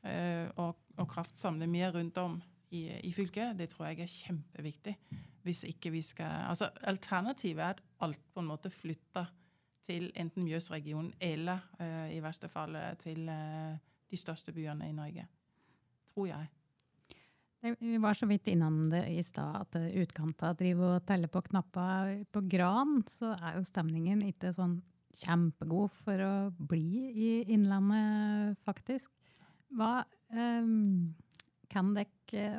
[0.02, 2.42] Uh, og, og, kraftsamle mer rundt om
[2.72, 3.60] i, i, fylket.
[3.60, 4.96] Det tror jeg er kjempeviktig.
[5.44, 9.30] Hvis ikke vi skal, altså Alternativet er at alt på en måte flytter
[9.82, 15.26] til enten Mjøsregionen eller uh, i verste fall til de største byene i Norge
[16.12, 16.50] tror jeg.
[17.80, 22.16] Vi var så vidt innom det i stad, at utkanta driver og teller på knapper.
[22.34, 24.80] På Gran så er jo stemningen ikke sånn
[25.22, 29.12] kjempegod for å bli i Innlandet, faktisk.
[29.78, 30.02] Hva
[30.34, 31.12] um,
[31.72, 32.10] kan dere,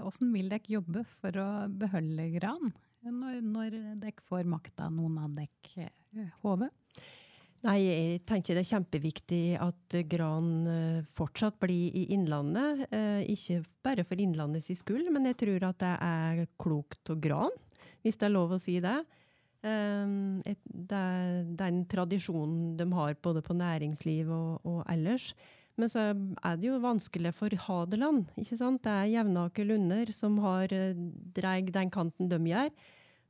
[0.02, 2.72] Hvordan vil dere jobbe for å beholde Gran,
[3.04, 5.90] når, når dere får makta, noen av dere,
[6.42, 6.68] Hove?
[7.62, 12.88] Nei, jeg tenker det er kjempeviktig at Gran eh, fortsatt blir i Innlandet.
[12.90, 17.54] Eh, ikke bare for Innlandets skyld, men jeg tror at det er klokt å Gran,
[18.02, 18.96] hvis det er lov å si det.
[19.62, 25.30] Eh, det er den tradisjonen de har både på næringsliv og, og ellers.
[25.80, 28.26] Men så er det jo vanskelig for Hadeland.
[28.36, 28.82] ikke sant?
[28.84, 30.68] Det er Jevnaker Lunder som har
[31.36, 32.68] dreid den kanten de gjør.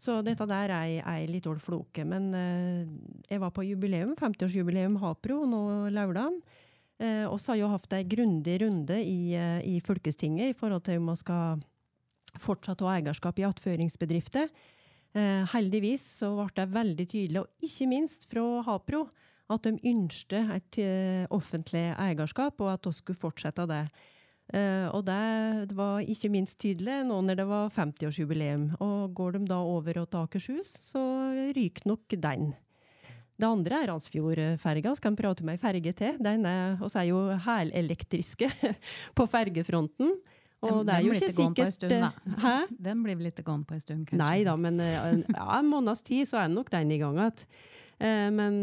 [0.03, 2.03] Så dette der er ei dårlig floke.
[2.05, 2.91] Men eh,
[3.31, 5.63] jeg var på jubileum, 50-årsjubileum Hapro nå
[5.95, 6.41] lørdag.
[7.03, 10.99] Eh, så har jo hatt ei grundig runde i, eh, i, fylkestinget i forhold til
[10.99, 11.63] om man skal
[12.39, 14.51] fortsatt ha eierskap i attføringsbedrifter.
[15.15, 19.07] Eh, heldigvis så ble det veldig tydelig, og ikke minst fra Hapro,
[19.51, 23.85] at de ønsket et uh, offentlig eierskap, og at vi skulle fortsette det.
[24.53, 25.21] Uh, og det,
[25.71, 28.73] det, var ikke minst tydelig nå når det var 50-årsjubileum.
[28.85, 31.03] Og går de da over til Akershus, så
[31.57, 32.53] ryker nok den.
[33.33, 34.93] Det andre er Randsfjordferga.
[34.93, 36.21] Vi prate med ei ferge til?
[36.23, 38.51] Den er, oss er jo helelektriske
[39.19, 40.15] på fergefronten.
[40.63, 42.59] Og den, det er jo ikke sikkert stund, eh, Hæ?
[42.87, 44.21] Den blir vel ikke gående på en stund, kanskje?
[44.21, 47.43] Nei da, men ja, en måneds tid så er nok den i gang igjen.
[48.37, 48.61] Men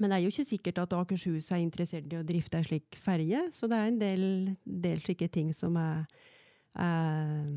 [0.00, 2.98] men det er jo ikke sikkert at Akershus er interessert i å drifte ei slik
[3.00, 4.26] ferge, så det er en del,
[4.64, 6.04] del slike ting som er
[6.80, 7.48] eh,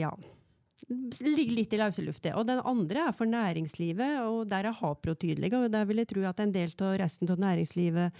[0.00, 0.12] ja,
[0.88, 5.14] ligger litt i løse luft, Og den andre er for næringslivet, og der er Hapro
[5.14, 5.52] tydelig.
[5.54, 8.12] Og der vil jeg tro at en del av resten av næringslivet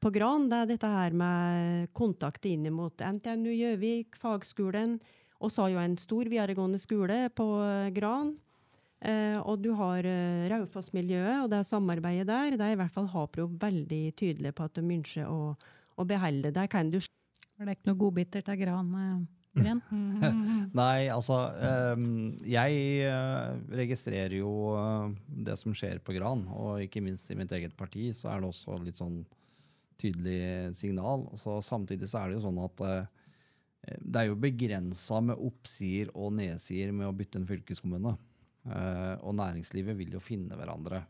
[0.00, 4.98] på Gran, det er dette her med kontakt inn mot NTNU Gjøvik, fagskolen,
[5.40, 7.46] og så har jo en stor videregående skole på
[7.96, 8.34] Gran.
[9.04, 12.56] Eh, og du har eh, Raufoss-miljøet og det er samarbeidet der.
[12.56, 15.52] Det er i hvert fall Hapro veldig tydelig på at de ønsker å,
[16.00, 16.54] å beholde.
[16.56, 18.88] Der kan du Var det ikke noe godbiter til Gran?
[20.80, 21.36] Nei, altså
[21.94, 24.50] um, Jeg uh, registrerer jo
[25.28, 28.50] det som skjer på Gran, og ikke minst i mitt eget parti så er det
[28.50, 29.20] også litt sånn
[30.00, 31.28] tydelig signal.
[31.38, 32.82] Så samtidig så er det jo sånn at
[34.00, 38.16] det er jo begrensa med oppsider og nedsider med å bytte en fylkeskommune.
[38.64, 41.02] Uh, og næringslivet vil jo finne hverandre.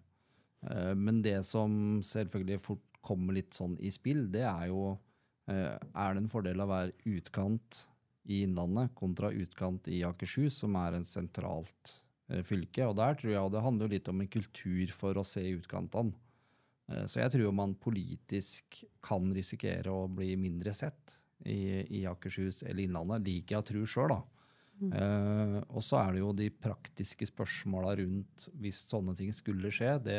[0.67, 5.77] Uh, men det som selvfølgelig fort kommer litt sånn i spill, det er jo uh,
[5.77, 7.85] Er det en fordel å være utkant
[8.27, 12.01] i Innlandet kontra utkant i Akershus, som er en sentralt
[12.49, 12.87] fylke?
[12.89, 16.17] Og der tror jeg det handler litt om en kultur for å se utkantene.
[17.09, 21.15] Så jeg tror man politisk kan risikere å bli mindre sett
[21.45, 23.29] i, i Akershus eller Innlandet.
[23.29, 24.19] Liker jeg å tro sjøl, da.
[24.83, 29.95] Uh, og så er det jo de praktiske spørsmåla rundt hvis sånne ting skulle skje.
[30.03, 30.19] Det,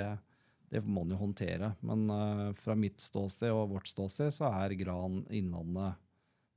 [0.71, 1.73] det må man jo håndtere.
[1.85, 6.01] Men uh, fra mitt ståsted og vårt ståsted så er Gran Innlandet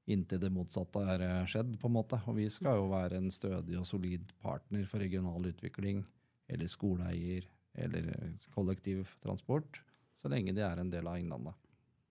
[0.09, 1.75] inntil det motsatte er eh, skjedd.
[1.81, 2.21] på en måte.
[2.27, 6.03] Og vi skal jo være en stødig og solid partner for regional utvikling
[6.49, 7.45] eller skoleeier
[7.79, 8.09] eller
[8.55, 9.83] kollektivtransport,
[10.17, 11.55] så lenge de er en del av Innlandet.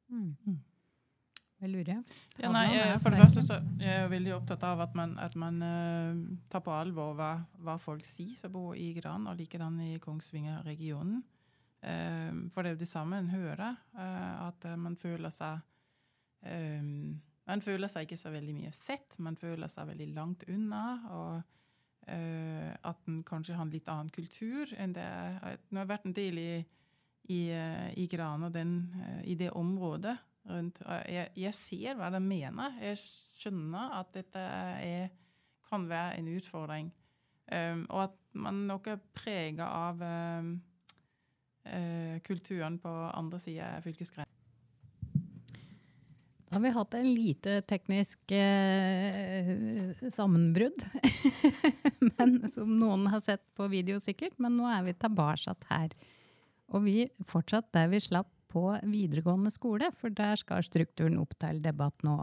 [0.08, 0.60] Mm.
[1.58, 2.02] Jeg lurer.
[2.38, 2.68] Ja, nei,
[3.02, 6.20] for det første så jeg er jeg veldig opptatt av at man, at man uh,
[6.54, 7.32] tar på alvor hva,
[7.66, 11.24] hva, folk sier som bor i Gran, og likedan i Kongsvinger-regionen.
[11.82, 15.66] Um, for det er jo det samme en hører, uh, at man føler seg
[17.48, 20.84] Man føler seg ikke så veldig mye sett, man føler seg veldig langt unna.
[21.10, 21.54] og
[22.08, 26.14] at en kanskje har en litt annen kultur enn det Nå har jeg vært en
[26.16, 26.54] del i,
[27.36, 28.78] i, i Gran og den,
[29.26, 30.16] i det området
[30.50, 30.82] rundt.
[31.10, 32.78] Jeg, jeg, ser hva de mener.
[32.82, 34.44] Jeg skjønner at dette
[34.84, 35.12] er,
[35.70, 36.94] kan være en utfordring.
[37.48, 40.56] Um, og at man nok er prega av um,
[41.64, 44.34] uh, kulturen på andre sida av fylkesgrensen.
[46.48, 49.50] Da har vi hatt en lite teknisk eh,
[50.16, 50.80] sammenbrudd.
[52.14, 54.38] men, som noen har sett på video, sikkert.
[54.40, 55.92] Men nå er vi tilbake her.
[56.72, 61.62] Og vi fortsatt der vi slapp på videregående skole, for der skal strukturen opp til
[61.64, 62.18] debatt nå.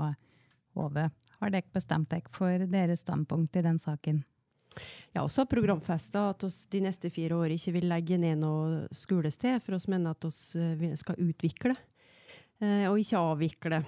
[0.74, 1.08] Hove,
[1.38, 4.24] har dere bestemt dere for deres standpunkt i den saken?
[5.14, 9.60] Ja, også programfesta at vi de neste fire årene ikke vil legge ned noe skolested,
[9.62, 10.26] for oss mener at
[10.80, 11.76] vi eh, skal utvikle,
[12.58, 13.84] eh, og ikke avvikle.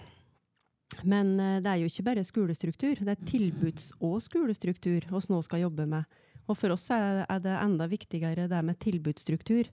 [1.02, 5.42] Men eh, det er jo ikke bare skolestruktur, det er tilbuds- og skolestruktur vi nå
[5.42, 6.06] skal jobbe med.
[6.46, 9.66] Og for oss er det enda viktigere det med tilbudsstruktur.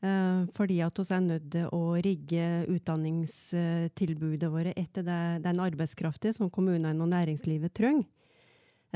[0.00, 6.48] Eh, fordi at vi er nødt til å rigge utdanningstilbudet våre etter den arbeidskraften som
[6.52, 8.08] kommunene og næringslivet trenger.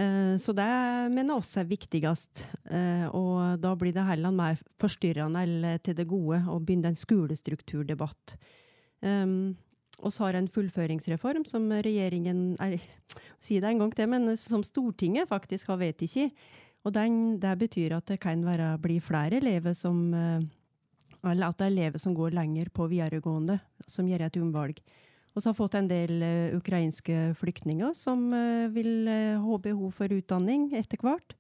[0.01, 0.65] Eh, så det
[1.13, 2.47] mener oss er viktigst.
[2.73, 6.99] Eh, og da blir det heller mer forstyrrende eller til det gode å begynne en
[6.99, 8.39] skolestrukturdebatt.
[9.05, 12.81] Vi har en fullføringsreform som regjeringen er,
[13.39, 16.33] Si det en gang til, men som Stortinget faktisk har vedtatt.
[16.85, 20.09] Og den, det betyr at det kan være, bli flere elever som
[21.25, 23.59] Eller at det er elever som går lenger på videregående,
[23.89, 24.81] som gjør et omvalg.
[25.35, 29.97] Og så har fått en del uh, ukrainske flyktninger som uh, vil uh, ha behov
[29.97, 31.37] for utdanning etter hvert.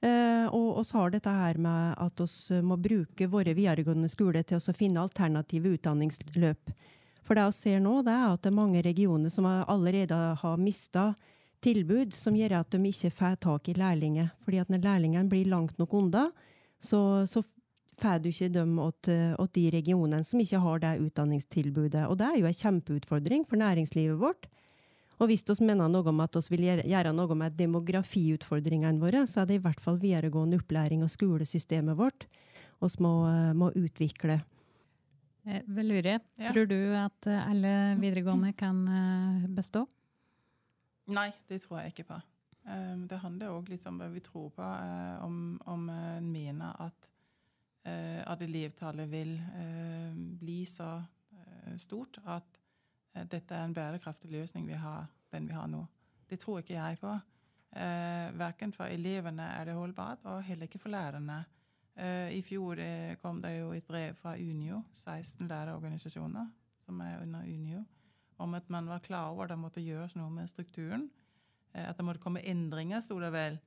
[0.00, 4.72] og vi har dette her med at vi må bruke våre videregående skoler til å
[4.72, 6.72] finne alternative utdanningsløp.
[7.20, 11.12] For det vi ser nå, er at det er mange regioner som allerede har mista
[11.60, 14.32] tilbud som gjør at de ikke får tak i lærlinger.
[14.40, 16.30] Fordi at når lærlingene blir langt nok unna,
[16.80, 17.44] så, så
[18.00, 22.06] får du ikke dem til de regionene som ikke har det utdanningstilbudet.
[22.08, 24.48] Og det er jo en kjempeutfordring for næringslivet vårt.
[25.20, 29.42] Og hvis vi mener noe om at vi vil gjøre noe med demografiutfordringene våre, så
[29.42, 32.26] er det i hvert fall videregående opplæring og skolesystemet vårt
[32.80, 33.12] vi må,
[33.52, 34.38] må, utvikle.
[35.44, 36.48] Veluri, Velure, ja.
[36.52, 39.84] tror du at alle videregående kan eh, bestå?
[41.12, 42.20] Nei, det tror jeg ikke på.
[43.10, 44.64] Det handler òg litt om hva vi tror på.
[45.26, 45.36] Om,
[45.68, 47.19] om en mener at Eh,
[47.82, 50.98] at elevtallet vil eh, bli så
[51.32, 52.58] eh, stort at
[53.30, 55.80] dette er en bærekraftig løsning vi har, den vi har nå.
[56.30, 57.14] Det tror ikke jeg på.
[57.70, 61.44] Eh, verken for elevene er det holdbart, og heller ikke for lærerne.
[61.96, 67.22] Eh, I fjor eh, kom det jo et brev fra Unio, 16 lærerorganisasjoner som er
[67.22, 67.84] under Unio,
[68.38, 71.10] om at man var klar over at det måtte gjøres noe med strukturen.
[71.72, 73.58] at det måtte komme endringer, sto det vel.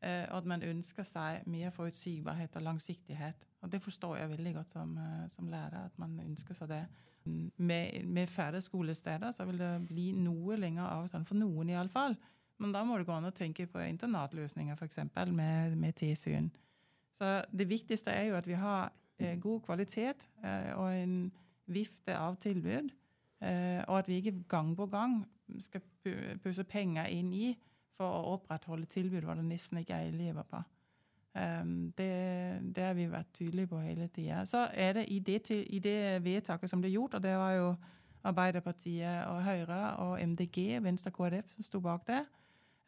[0.00, 3.48] Eh, og at man ønsker seg mer forutsigbarhet og langsiktighet.
[3.62, 6.84] Og det forstår jeg veldig godt som, eh, som lærer, at man ønsker seg det.
[7.56, 12.16] Med, med færre skolesteder så vil det bli noe lengre avstand, for noen iallfall.
[12.58, 14.98] Men da må det gå an å tenke på internatløsninger, f.eks.
[15.30, 16.50] med, med tilsyn.
[17.14, 21.16] Så det viktigste er jo at vi har eh, god kvalitet eh, og en
[21.70, 22.90] vifte av tilbud.
[23.42, 25.20] Eh, og at vi ikke gang på gang
[25.60, 25.82] skal
[26.42, 27.52] pusse penger inn i
[27.98, 30.62] for å opprettholde tilbud hvor det nesten ikke er elever på.
[31.32, 34.42] Um, det, det, har vi vært tydelige på hele tida.
[34.44, 37.70] Så er det i det, i det, vedtaket som ble gjort, og det var jo
[38.28, 42.20] Arbeiderpartiet og Høyre og MDG, Venstre KrF, som sto bak det,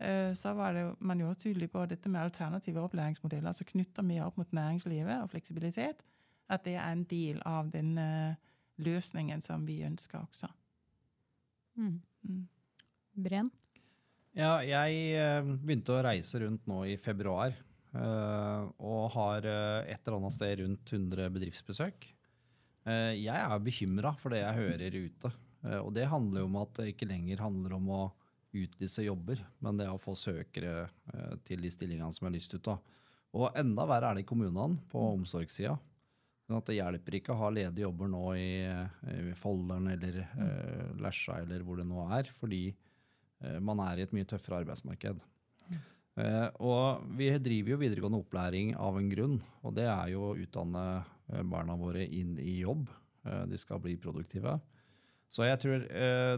[0.04, 4.28] uh, så var det, man jo tydelig på dette med alternative opplæringsmodeller, altså knytter mer
[4.28, 6.04] opp mot næringslivet og fleksibilitet,
[6.48, 8.36] at det er en del av den uh,
[8.76, 10.52] løsningen som vi ønsker også.
[11.80, 12.00] Mm.
[12.22, 12.48] Mm.
[13.24, 13.48] Bren?
[14.36, 17.54] Ja, jeg begynte å reise rundt nå i februar.
[17.94, 22.10] Eh, og har eh, et eller annet sted rundt 100 bedriftsbesøk.
[22.84, 25.28] Jeg er bekymra for det jeg hører ute.
[25.78, 28.00] Og det handler jo om at det ikke lenger handler om å
[28.52, 30.90] utlyse jobber, men det er å få søkere
[31.48, 32.82] til de stillingene som jeg har lyst ut av.
[33.40, 35.78] Og enda verre er det i kommunene, på omsorgssida.
[36.44, 40.92] Sånn at det hjelper ikke å ha ledige jobber nå i, i Folderen eller eh,
[41.00, 42.66] Lesja eller hvor det nå er, fordi
[43.44, 45.22] Eh, man er i et mye tøffere arbeidsmarked.
[46.14, 50.36] Uh, og vi driver jo videregående opplæring av en grunn, og det er jo å
[50.38, 52.86] utdanne uh, barna våre inn i jobb.
[53.26, 54.54] Uh, de skal bli produktive.
[55.34, 55.80] Så jeg tror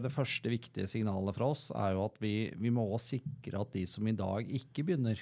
[0.01, 3.75] det første viktige signalet fra oss er jo at vi, vi må også sikre at
[3.75, 5.21] de som i dag ikke begynner,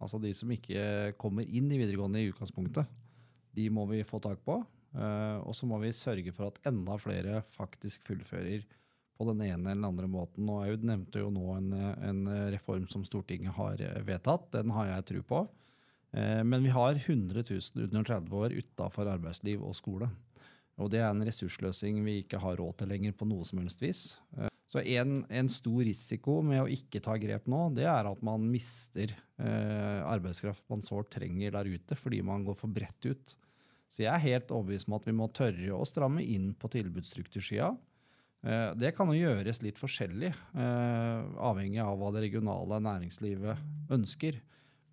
[0.00, 2.88] altså de som ikke kommer inn i videregående i utgangspunktet,
[3.52, 4.56] de må vi få tak på.
[5.44, 8.64] og så må vi sørge for at enda flere faktisk fullfører
[9.22, 10.50] på den ene eller andre måten.
[10.50, 12.22] Og Aud nevnte jo nå en, en,
[12.54, 14.50] reform som Stortinget har vedtatt.
[14.56, 15.42] Den har jeg tro på.
[16.12, 20.10] Eh, men vi har 100 000 under 30 år utafor arbeidsliv og skole.
[20.80, 23.84] Og det er en ressursløsning vi ikke har råd til lenger på noe som helst
[23.84, 24.02] vis.
[24.38, 28.24] Eh, så en, en, stor risiko med å ikke ta grep nå, det er at
[28.24, 33.36] man mister eh, arbeidskraft man sårt trenger der ute, fordi man går for bredt ut.
[33.92, 37.74] Så jeg er helt overbevist om at vi må tørre å stramme inn på tilbudsstruktursida.
[38.42, 44.40] Eh, det kan jo gjøres litt forskjellig, eh, avhengig av hva det regionale næringslivet ønsker.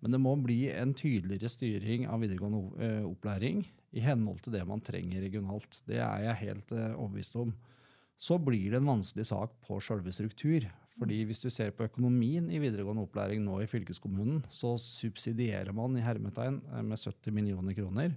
[0.00, 4.62] Men det må bli en tydeligere styring av videregående eh, opplæring i henhold til det
[4.68, 5.82] man trenger regionalt.
[5.84, 7.52] Det er jeg helt overbevist om.
[8.20, 10.68] Så blir det en vanskelig sak på sjølve struktur.
[11.00, 15.96] Fordi hvis du ser på økonomien i videregående opplæring nå i fylkeskommunen, så subsidierer man
[15.96, 18.12] i hermetegn med 70 millioner kroner.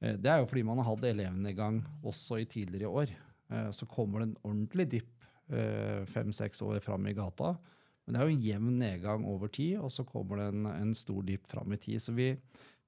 [0.00, 3.14] Det er jo fordi man har hatt elevnedgang også i tidligere år.
[3.50, 7.56] Eh, så kommer det en ordentlig dipp eh, fem-seks år fram i gata.
[8.04, 10.94] Men det er jo en jevn nedgang over tid, og så kommer det en, en
[10.96, 12.00] stor dipp fram i tid.
[12.02, 12.32] Så vi,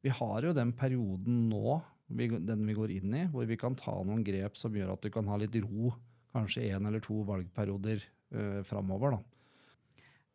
[0.02, 1.76] vi, har jo den perioden nå,
[2.08, 5.12] den vi går inn i, hvor vi kan ta noen grep som gjør at du
[5.14, 5.92] kan ha litt ro
[6.32, 9.18] kanskje én eller to valgperioder eh, framover.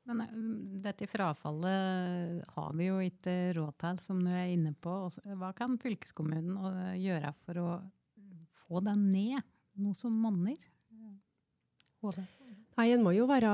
[0.07, 0.37] Men eh,
[0.85, 4.99] dette frafallet har vi jo ikke råd til, som du er inne på.
[5.41, 7.69] Hva kan fylkeskommunen gjøre for å
[8.67, 9.56] få den ned?
[9.77, 10.57] Noe som monner?
[12.77, 13.49] Nei, En må jo være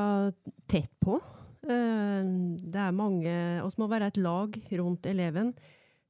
[0.68, 1.20] tett på.
[1.64, 2.28] Eh,
[2.74, 5.54] det er mange Vi må være et lag rundt eleven.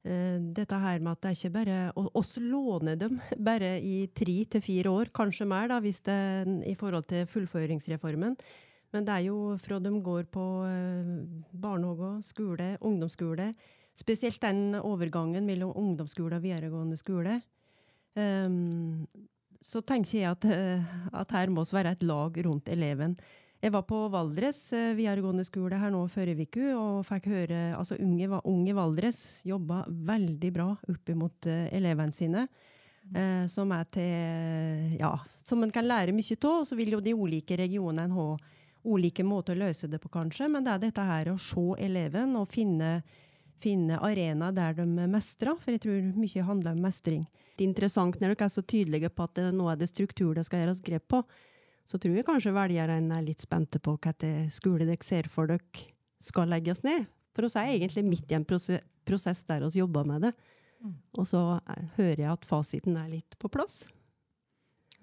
[0.04, 4.60] Dette her med at det er ikke bare oss låner dem bare i tre til
[4.60, 6.18] fire år, kanskje mer, da, hvis det
[6.68, 8.36] i forhold til fullføringsreformen.
[8.94, 11.08] Men det er jo fra de går på eh,
[11.50, 13.48] barnehage, skole, ungdomsskole.
[13.98, 17.40] Spesielt den overgangen mellom ungdomsskole og videregående skole.
[18.14, 19.06] Um,
[19.64, 23.16] så tenker jeg at, eh, at her må vi være et lag rundt eleven.
[23.64, 27.96] Jeg var på Valdres eh, videregående skole her nå forrige uke og fikk høre altså
[27.96, 32.44] Unge, unge Valdres jobba veldig bra opp mot uh, elevene sine.
[33.04, 36.64] Uh, som er til Ja, som en kan lære mye av.
[36.68, 38.28] Så vil jo de ulike regionene ha
[38.84, 42.36] ulike måter å løse det på, kanskje, men det er dette her å se eleven
[42.36, 42.98] og finne,
[43.62, 47.24] finne arena der de mestrer, for jeg tror mye handler om mestring.
[47.54, 50.46] Det er interessant når dere er så tydelige på at nå er det struktur det
[50.48, 51.22] skal gjøres grep på,
[51.84, 54.14] så tror jeg kanskje velgerne er litt spente på hva
[54.52, 55.90] skole dere ser for dere
[56.24, 57.06] skal legges ned.
[57.34, 60.32] For oss er egentlig midt i en prosess der vi jobber med det.
[60.84, 60.94] Mm.
[61.18, 63.82] Og så eh, hører jeg at fasiten er litt på plass.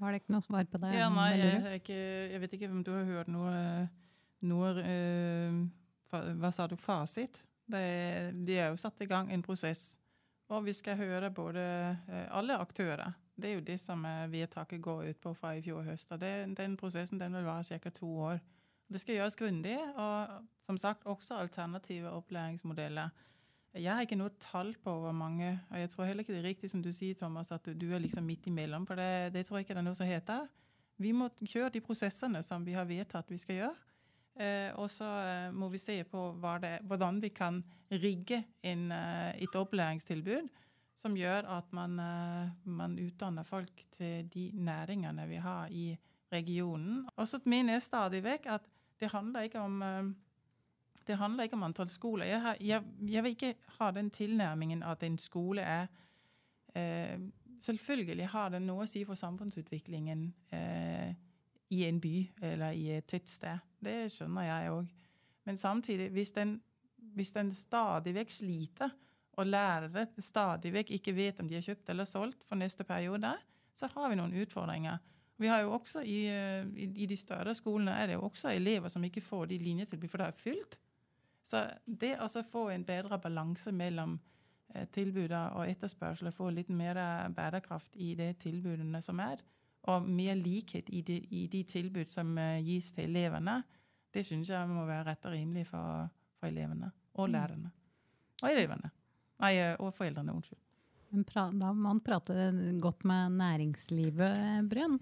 [0.02, 0.92] Har det ikke noe svar på det?
[0.98, 2.00] Ja, nei, jeg, ikke,
[2.32, 3.54] jeg, vet ikke om du har hørt noe,
[4.50, 5.60] noe uh,
[6.42, 6.74] Hva sa du?
[6.80, 7.44] Fasit?
[7.72, 9.98] Det, de er jo satt i gang en prosess.
[10.52, 11.64] Og vi skal høre både
[12.10, 13.14] uh, alle aktører.
[13.42, 16.12] Det er jo det som vedtaket går ut på fra i fjor høst.
[16.12, 17.90] og det, Den prosessen den vil vare ca.
[17.90, 18.42] to år.
[18.92, 23.10] Det skal gjøres grundig, og som sagt også alternative opplæringsmodeller.
[23.74, 26.50] Jeg har ikke noe tall på hvor mange, og jeg tror heller ikke det er
[26.50, 28.84] riktig som du sier, Thomas, at du er liksom midt imellom.
[28.88, 30.50] For det, det tror jeg ikke det er noe som heter.
[31.00, 33.91] Vi må kjøre de prosessene som vi har vedtatt vi skal gjøre.
[34.42, 36.24] Eh, og så eh, må vi se på
[36.64, 37.62] det, hvordan vi kan
[37.92, 40.50] rigge inn eh, et opplæringstilbud
[41.02, 41.96] som gjør at man,
[42.64, 45.96] man, utdanner folk til de næringene vi har i
[46.32, 47.08] regionen.
[47.16, 48.68] Og så mener jeg stadig vekk at
[49.02, 49.82] det handler ikke om
[51.10, 52.26] handler ikke om antall skoler.
[52.26, 55.88] Jeg, har, jeg, jeg, vil ikke ha den tilnærmingen at en skole er
[56.76, 57.20] eh,
[57.62, 61.12] Selvfølgelig har den noe å si for samfunnsutviklingen eh,
[61.72, 62.16] i en by
[62.52, 63.64] eller i et tettsted.
[63.80, 64.90] Det skjønner jeg òg.
[65.48, 66.58] Men samtidig, hvis den,
[67.16, 68.92] hvis den stadig vekk sliter,
[69.40, 73.32] og lærere stadig vekk ikke vet om de har kjøpt eller solgt for neste periode,
[73.74, 75.00] så har vi noen utfordringer.
[75.42, 78.52] Vi har jo også i, eh, i, i de større skolene er det jo også
[78.52, 80.78] elever som ikke får de linjetilbud, for det er fylt.
[81.42, 84.20] Så det å få en bedre balanse mellom
[84.76, 87.00] eh, tilbud og etterspørselen, få litt mer
[87.34, 89.42] bærekraft i de tilbudene som er,
[89.90, 93.62] og mer likhet i de, i de tilbud som eh, gis til elevene,
[94.14, 97.34] det syns jeg må være rett og rimelig for, for elevene og mm.
[97.34, 97.72] lærerne.
[98.42, 98.92] Og elevene.
[99.42, 100.36] Nei, eh, og foreldrene.
[100.36, 100.60] Unnskyld.
[101.34, 105.00] Da må man prate godt med næringslivet, Brønn.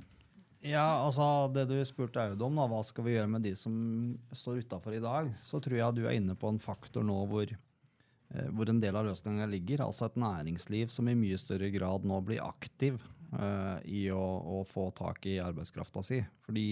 [0.66, 3.76] Ja, altså Det du spurte Aud om, da, hva skal vi gjøre med de som
[4.36, 7.54] står utafor i dag, så tror jeg du er inne på en faktor nå hvor,
[7.54, 9.86] eh, hvor en del av løsninga ligger.
[9.86, 13.00] Altså et næringsliv som i mye større grad nå blir aktiv
[13.34, 14.24] eh, i å,
[14.60, 16.22] å, få tak i arbeidskrafta si.
[16.46, 16.66] Fordi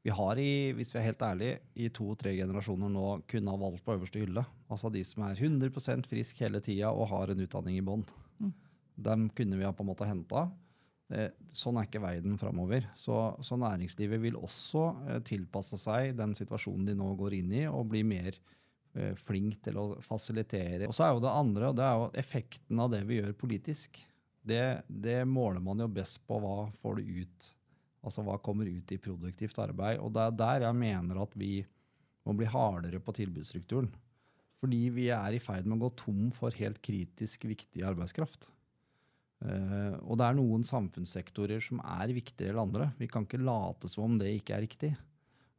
[0.00, 3.84] vi har, i, hvis vi er helt ærlige, i to-tre generasjoner nå kunne ha valgt
[3.84, 4.46] på øverste hylle.
[4.72, 8.06] Altså de som er 100% frisk hele tida og har en utdanning i bånn.
[8.40, 8.54] Mm.
[9.10, 10.48] Dem kunne vi ha på en måte henta.
[11.10, 12.86] Eh, sånn er ikke verden framover.
[12.98, 17.64] Så, så, næringslivet vil også eh, tilpasse seg den situasjonen de nå går inn i,
[17.68, 18.36] og bli mer
[18.94, 20.86] eh, flink til å fasilitere.
[20.86, 23.34] Og så er jo det andre, og det er jo effekten av det vi gjør
[23.42, 24.00] politisk.
[24.40, 27.48] Det, det måler man jo best på hva får du ut.
[28.00, 30.00] Altså hva kommer ut i produktivt arbeid.
[30.00, 31.58] Og det er der jeg mener at vi
[32.24, 33.90] må bli hardere på tilbudsstrukturen.
[34.60, 38.50] Fordi vi er i ferd med å gå tom for helt kritisk viktig arbeidskraft.
[39.40, 42.90] Uh, og det er noen samfunnssektorer som er viktigere enn andre.
[43.00, 44.90] Vi kan ikke late som om det ikke er riktig.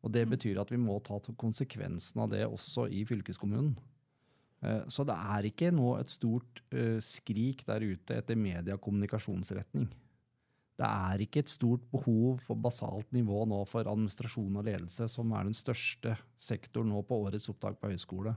[0.05, 0.35] Og det mm.
[0.35, 3.73] betyr at vi må ta konsekvensen av det også i fylkeskommunen.
[4.61, 9.89] Uh, så det er ikke nå et stort uh, skrik der ute etter mediekommunikasjonsretning.
[10.81, 15.33] Det er ikke et stort behov på basalt nivå nå for administrasjon og ledelse, som
[15.37, 18.33] er den største sektoren nå på årets opptak på høyskole.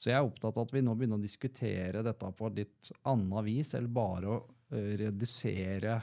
[0.00, 3.46] Så jeg er opptatt av at vi nå begynner å diskutere dette på litt annet
[3.46, 4.40] vis, eller bare å
[4.70, 5.96] Eh, redusere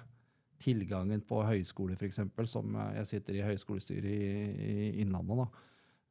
[0.60, 2.20] tilgangen på høyskole, f.eks.,
[2.52, 4.32] som jeg sitter i høyskolestyret i,
[4.68, 5.54] i Innlandet.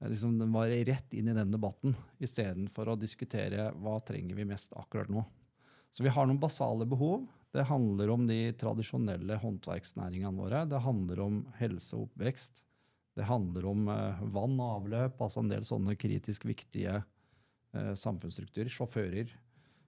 [0.05, 4.75] Liksom, den var rett inn i den debatten, istedenfor å diskutere hva trenger vi mest
[4.77, 5.25] akkurat nå.
[5.91, 7.25] Så vi har noen basale behov.
[7.57, 10.67] Det handler om de tradisjonelle håndverksnæringene våre.
[10.69, 12.61] Det handler om helse og oppvekst.
[13.17, 18.69] Det handler om eh, vann og avløp, altså en del sånne kritisk viktige eh, samfunnsstrukturer.
[18.69, 19.33] Sjåfører.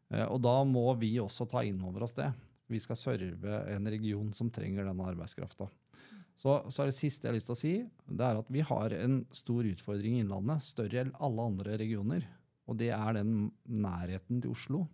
[0.09, 2.31] Eh, og da må vi også ta inn over oss det.
[2.73, 5.69] Vi skal serve en region som trenger denne arbeidskrafta.
[6.39, 7.73] Så, så, er det siste jeg har lyst til å si,
[8.07, 12.29] det er at vi har en stor utfordring i Innlandet, større enn alle andre regioner.
[12.71, 14.85] Og det er den nærheten til Oslo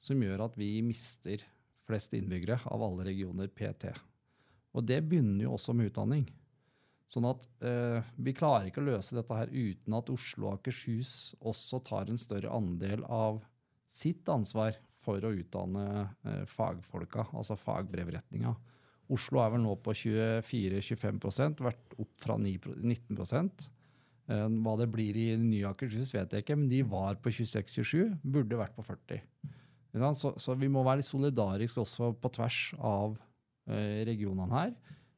[0.00, 1.40] som gjør at vi mister
[1.88, 3.90] flest innbyggere av alle regioner PT.
[4.76, 6.26] Og det begynner jo også med utdanning.
[7.10, 11.34] Sånn at eh, Vi klarer ikke å løse dette her uten at Oslo og Akershus
[11.40, 13.40] også tar en større andel av
[13.90, 15.86] sitt ansvar for å utdanne
[16.28, 18.54] eh, fagfolka, altså fagbrevretninga.
[19.10, 25.18] Oslo er vel nå på 24-25 vært opp fra 9, 19 eh, Hva det blir
[25.18, 29.24] i nye Akershus, vet jeg ikke, men de var på 26-27, burde vært på 40
[30.14, 33.16] så, så, vi må være litt solidariske også på tvers av
[33.66, 34.76] eh, regionene her.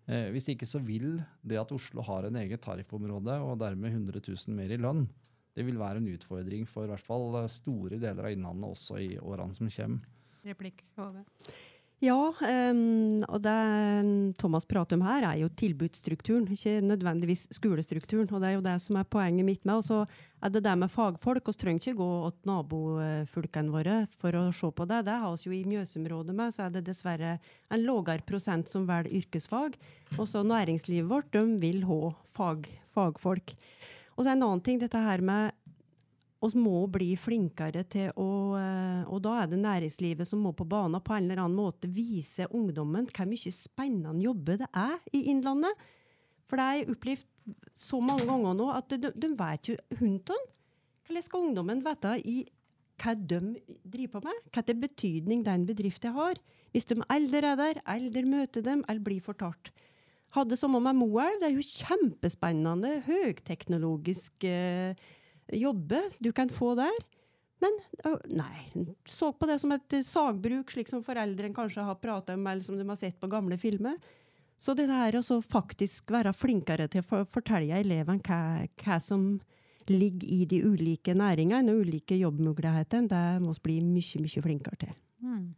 [0.08, 4.24] Eh, hvis ikke så vil det at Oslo har en eget tariffområde og dermed 100
[4.24, 5.04] 000 mer i lønn,
[5.52, 9.10] det vil være en utfordring for i hvert fall store deler av Innlandet også i
[9.20, 10.08] årene som kommer.
[10.42, 11.26] Replikk, Hove.
[12.02, 13.58] Ja, og det
[14.40, 18.26] Thomas prater om her, er jo tilbudsstrukturen, ikke nødvendigvis skolestrukturen.
[18.34, 19.78] Og det er jo det som er poenget mitt med.
[19.78, 20.00] Og så
[20.42, 21.46] er det det med fagfolk.
[21.46, 25.04] Vi trenger ikke gå til nabofylkene våre for å se på det.
[25.06, 27.36] Det har vi jo i Mjøsområdet med, så er det dessverre
[27.70, 29.78] en lavere prosent som velger yrkesfag.
[30.18, 32.00] Og så næringslivet vårt, de vil ha
[32.34, 32.66] fag,
[32.98, 33.54] fagfolk.
[34.16, 35.54] Og så er en annen ting, dette her med
[36.42, 38.28] vi må bli flinkere til å
[38.58, 41.90] eh, Og da er det næringslivet som må på banen på en eller annen måte
[41.90, 45.84] vise ungdommen hvor mye spennende jobber det er i Innlandet.
[46.50, 47.28] For det har jeg opplevd
[47.78, 50.50] så mange ganger nå at de, de vet jo hundene.
[51.06, 52.42] Hvordan skal ungdommen vite i
[53.02, 53.38] hva de
[53.82, 54.42] driver på med?
[54.54, 56.38] Hva er betydning den bedriften har?
[56.72, 59.72] Hvis de eldre er der, eldre møter dem, eller blir fortalt.
[60.32, 61.40] Hadde samme med Moelv.
[61.40, 64.94] Det er jo kjempespennende, høyteknologisk eh,
[65.52, 67.04] jobbe du kan få der.
[67.62, 67.78] Men
[68.26, 72.66] nei, så på det som et sagbruk, slik som foreldrene kanskje har prata om, eller
[72.66, 74.00] som de har sett på gamle filmer.
[74.58, 79.40] Så det der å faktisk være flinkere til å fortelle elevene hva, hva, som
[79.90, 84.80] ligger i de ulike næringene og ulike jobbmulighetene, det må vi bli mye, mye flinkere
[84.84, 84.94] til.
[85.22, 85.48] Mm.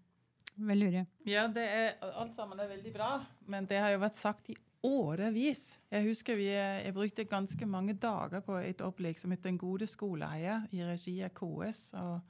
[0.68, 0.84] Vel,
[1.26, 3.10] ja, det er, alt sammen er veldig bra,
[3.50, 5.80] men det har jo vært sagt i årevis.
[5.90, 9.86] Jeg husker vi, jeg brukte ganske mange dager på et opplegg som het Den gode
[9.88, 12.20] skoleeier, i regi av KS og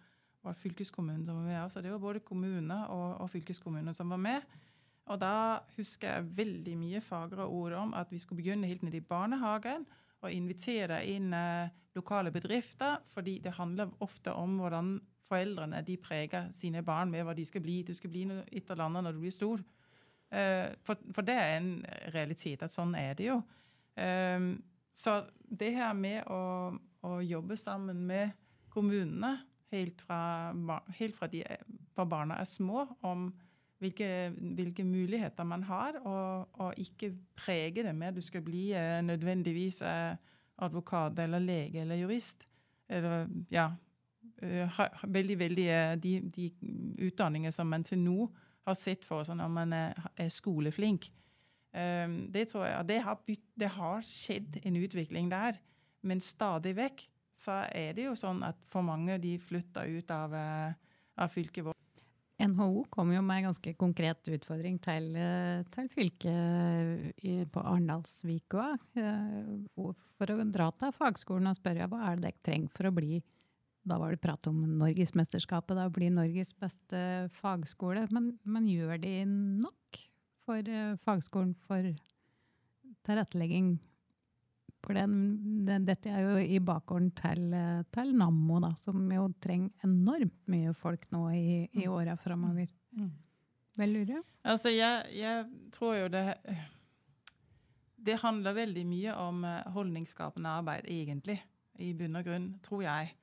[0.44, 1.72] var fylkeskommunen som var med.
[1.72, 4.46] Så det var både kommuner og, og fylkeskommuner som var med.
[5.10, 9.02] Og da husker jeg veldig mye fagre ord om at vi skulle begynne helt nede
[9.02, 9.84] i barnehagen
[10.24, 14.96] og invitere inn eh, lokale bedrifter, fordi det handler ofte om hvordan
[15.28, 17.82] foreldrene de preger sine barn med hva de skal bli.
[17.82, 19.64] Du skal bli et eller annet når du blir stor.
[20.34, 21.70] Eh, for, for, det er en
[22.14, 23.38] realitet at sånn er det jo.
[24.00, 24.50] Eh,
[24.94, 26.74] så det her med å,
[27.06, 28.34] å jobbe sammen med
[28.74, 29.36] kommunene
[29.74, 30.52] helt fra,
[30.98, 31.42] helt fra, de,
[31.94, 33.28] barna er små, om
[33.82, 34.08] hvilke,
[34.56, 39.00] hvilke muligheter man har, og, og, ikke prege det med at du skal bli eh,
[39.06, 39.82] nødvendigvis
[40.62, 42.46] advokat eller lege eller jurist.
[42.88, 43.70] Eller, ja,
[45.02, 45.66] veldig, veldig
[46.02, 46.48] de, de
[47.06, 48.28] utdanninger som man til nå
[48.64, 51.10] har sett for seg når man er, skoleflink.
[51.74, 55.58] Um, det tror jeg, det har, bytt, det har skjedd en utvikling der,
[56.06, 60.36] men stadig vekk så er det jo sånn at for mange de flytter ut av,
[60.38, 61.80] uh, av fylket vårt.
[62.44, 67.20] NHO kom jo med en ganske konkret utfordring til, eh, til fylket
[67.54, 68.72] på Arendalsvika.
[68.98, 72.94] Uh, for å dra til fagskolen og spørre hva er det dere trenger for å
[72.94, 73.20] bli
[73.84, 77.00] da var det prat om Norgesmesterskapet, da blir Norges beste
[77.36, 78.06] fagskole.
[78.14, 80.00] Men, men gjør de nok
[80.44, 81.90] for uh, fagskolen for
[83.04, 83.76] tilrettelegging?
[84.84, 87.44] For den, den, dette er jo i bakgården til,
[87.94, 91.92] til, Nammo, da, som jo trenger enormt mye folk nå i, i mm.
[91.92, 92.68] åra framover.
[92.96, 93.12] Mm.
[93.80, 96.36] Vel, lurer Altså, jeg, jeg tror jo det
[98.06, 101.38] Det handler veldig mye om eh, holdningsskapende arbeid, egentlig.
[101.80, 103.14] I bunn og grunn, tror jeg.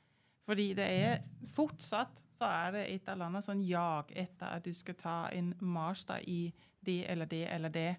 [0.52, 1.22] Fordi det er
[1.54, 5.54] fortsatt så er det et eller annet sånn jag etter at du skal ta en
[5.64, 6.50] master i
[6.84, 7.92] det eller det eller det.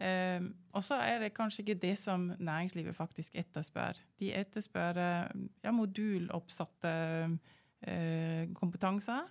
[0.00, 3.98] Um, og så er det kanskje ikke det som næringslivet faktisk etterspør.
[4.22, 6.94] De etterspør ja, moduloppsatte
[7.28, 9.28] uh, kompetanser.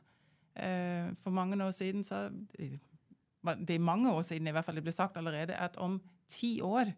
[0.54, 2.28] Uh, for mange år siden så
[3.40, 6.60] Det er mange år siden i hvert fall det ble sagt allerede at om ti
[6.62, 6.92] år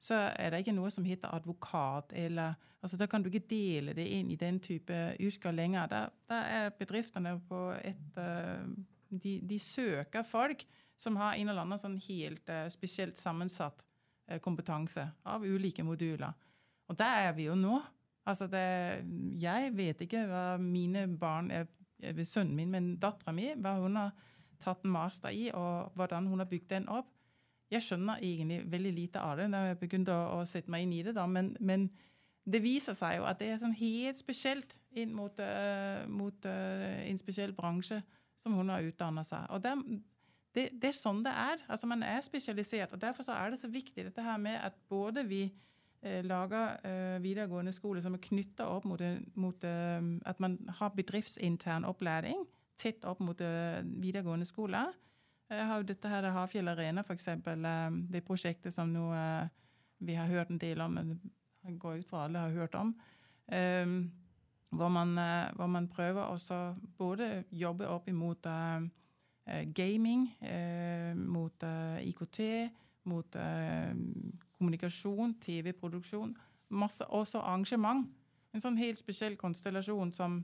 [0.00, 2.12] så er det ikke noe som heter advokat.
[2.16, 5.86] eller, altså Da kan du ikke dele det inn i den type yrker lenger.
[5.86, 8.64] Da, da er bedriftene på et uh,
[9.10, 10.64] de, de, søker folk
[10.96, 13.84] som har en eller annen sånn helt uh, spesielt sammensatt
[14.28, 16.32] eh, kompetanse av ulike moduler.
[16.88, 17.80] Og der er vi jo nå.
[18.28, 19.04] Altså det,
[19.40, 21.68] jeg vet ikke hva mine barn er,
[22.24, 24.14] Sønnen min, men dattera mi, hva hun har
[24.60, 27.10] tatt en master i, og hvordan hun har bygd den opp.
[27.70, 30.94] Jeg skjønner egentlig veldig lite av det når jeg begynte å, å sette meg inn
[30.96, 31.14] i det.
[31.14, 31.88] da, men, men
[32.48, 37.00] det viser seg jo at det er sånn helt spesielt inn mot, uh, mot uh,
[37.04, 38.00] en spesiell bransje
[38.40, 39.44] som hun har utdanna seg.
[39.52, 39.74] Og det,
[40.56, 41.60] det, det, er sånn det er.
[41.68, 42.94] Altså Man er spesialisert.
[42.96, 47.20] og Derfor så er det så viktig dette her med at både vi uh, lager
[47.22, 49.04] videregående skole som er knytta opp mot,
[49.36, 52.46] mot at man har bedriftsintern opplæring
[52.80, 53.36] tett opp mot
[54.00, 54.86] videregående skole.
[55.50, 57.28] Jeg har jo dette her Havfjell Arena, f.eks.
[58.12, 59.08] Det prosjektet som nå
[59.98, 60.98] vi har hørt en del om.
[61.66, 62.92] Jeg går ut fra alle har hørt om.
[63.50, 63.96] Um,
[64.70, 65.18] hvor, man,
[65.56, 66.60] hvor, man, prøver å
[66.98, 68.46] både jobbe opp imot
[69.74, 70.28] gaming,
[71.18, 71.66] mot
[72.06, 72.40] IKT,
[73.10, 73.36] mot
[74.54, 76.36] kommunikasjon, TV-produksjon.
[76.78, 78.06] Også arrangement.
[78.54, 80.38] En sånn helt spesiell konstellasjon som,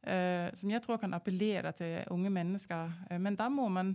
[0.00, 2.96] som jeg tror kan appellere til unge mennesker.
[3.20, 3.92] men da må man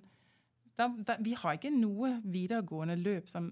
[0.78, 3.52] da, da, Vi har ikke noe videregående løp som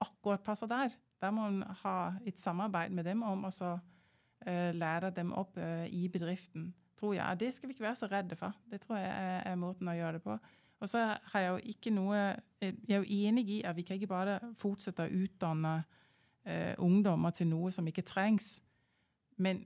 [0.00, 0.94] akkurat passer der.
[1.20, 1.96] Da må man ha
[2.26, 7.40] et samarbeid med dem om å uh, lære dem opp uh, i bedriften, tror jeg.
[7.40, 8.56] Det skal vi ikke være så redde for.
[8.70, 10.38] Det tror jeg er, er måten å gjøre det på.
[10.80, 11.02] Og så
[11.32, 12.16] har jeg jo ikke noe
[12.60, 15.74] Jeg er jo enig i at vi kan ikke bare fortsette å utdanne
[16.48, 18.62] uh, ungdommer til noe som ikke trengs.
[19.36, 19.64] Men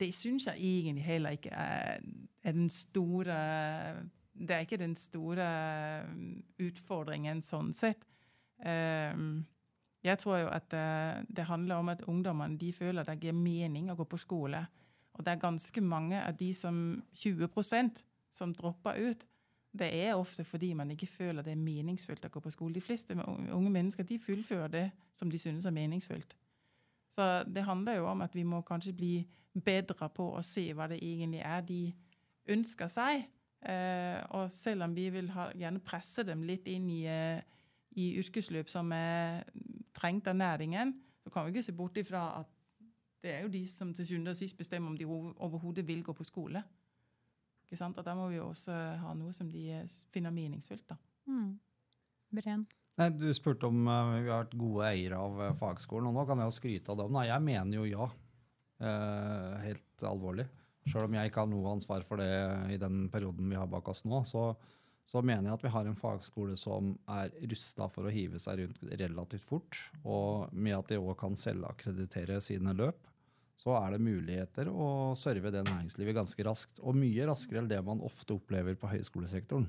[0.00, 2.00] det syns jeg egentlig heller ikke er,
[2.42, 3.36] er den store
[4.32, 5.46] Det er ikke den store
[6.62, 8.06] utfordringen sånn sett.
[8.60, 9.46] Um,
[10.04, 13.90] jeg tror jo at uh, det handler om at ungdommene de føler det gir mening
[13.90, 14.62] å gå på skole.
[15.18, 19.26] Og det er ganske mange av de som 20% som dropper ut.
[19.70, 22.74] Det er ofte fordi man ikke føler det er meningsfullt å gå på skole.
[22.74, 26.36] De fleste unge mennesker de fullfører det som de synes er meningsfullt.
[27.10, 29.14] Så det handler jo om at vi må kanskje bli
[29.64, 31.80] bedre på å se hva det egentlig er de
[32.50, 33.26] ønsker seg.
[33.60, 37.40] Uh, og selv om vi vil ha, gjerne presse dem litt inn i uh,
[37.98, 39.44] i yrkesløp som er
[39.96, 42.50] trengt av næringen, så kan vi ikke se bort ifra at
[43.20, 46.14] det er jo de som til syvende og sist bestemmer om de overhodet vil gå
[46.16, 46.62] på skole.
[47.66, 47.98] Ikke sant?
[47.98, 49.82] Og Da må vi jo også ha noe som de
[50.12, 50.88] finner meningsfullt.
[50.88, 50.96] da.
[51.26, 51.58] Mm.
[52.30, 52.64] Bren.
[52.98, 56.24] Nei, Du spurte om uh, vi har vært gode eiere av uh, fagskolen, og nå
[56.26, 57.12] kan jeg jo skryte av dem.
[57.12, 58.08] Nei, jeg mener jo ja.
[58.80, 60.46] Uh, helt alvorlig.
[60.88, 62.30] Sjøl om jeg ikke har noe ansvar for det
[62.72, 64.52] i den perioden vi har bak oss nå, så
[65.10, 68.60] så mener jeg at vi har en fagskole som er rusta for å hive seg
[68.60, 69.78] rundt relativt fort.
[70.04, 73.08] Og med at de òg kan selvakkreditere sine løp,
[73.60, 76.78] så er det muligheter å serve det næringslivet ganske raskt.
[76.80, 79.66] Og mye raskere enn det man ofte opplever på høyskolesektoren.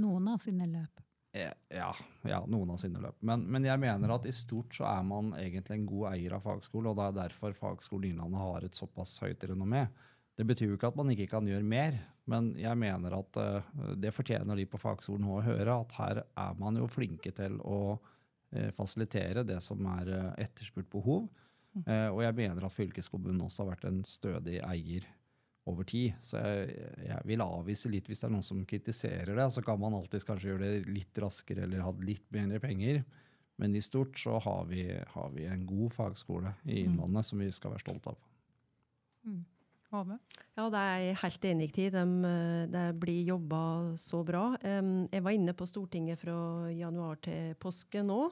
[0.00, 1.00] Noen av sine løp.
[1.38, 1.94] Ja,
[2.26, 3.20] ja noen av sine løp.
[3.22, 6.42] Men, men, jeg mener at i stort så er man egentlig en god eier av
[6.44, 9.86] fagskole, og det er derfor Fagskolen Innlandet har et såpass høyt renommé.
[10.40, 11.98] Det betyr jo ikke at man ikke kan gjøre mer,
[12.30, 16.56] men jeg mener at uh, det fortjener de på fagskolen å høre, at her er
[16.56, 21.28] man jo flinke til å uh, fasilitere det som er uh, etterspurt behov.
[21.70, 25.04] og jeg mener at fylkeskommunen også har vært en stødig eier
[25.70, 26.16] over tid.
[26.24, 26.72] Så jeg,
[27.06, 29.46] jeg, vil avvise litt hvis det er noen som kritiserer det.
[29.54, 33.04] Så kan man alltids kanskje gjøre det litt raskere eller ha litt mer penger.
[33.60, 34.82] Men i stort så har vi,
[35.14, 37.28] har vi en god fagskole i Innlandet mm.
[37.30, 38.20] som vi skal være stolte av.
[39.28, 39.42] Mm.
[39.90, 40.16] Hove?
[40.54, 41.88] Ja, det er jeg helt enig i.
[41.90, 43.62] Eh, det blir jobba
[43.98, 44.54] så bra.
[44.62, 48.30] Jeg var inne på Stortinget fra januar til påske nå.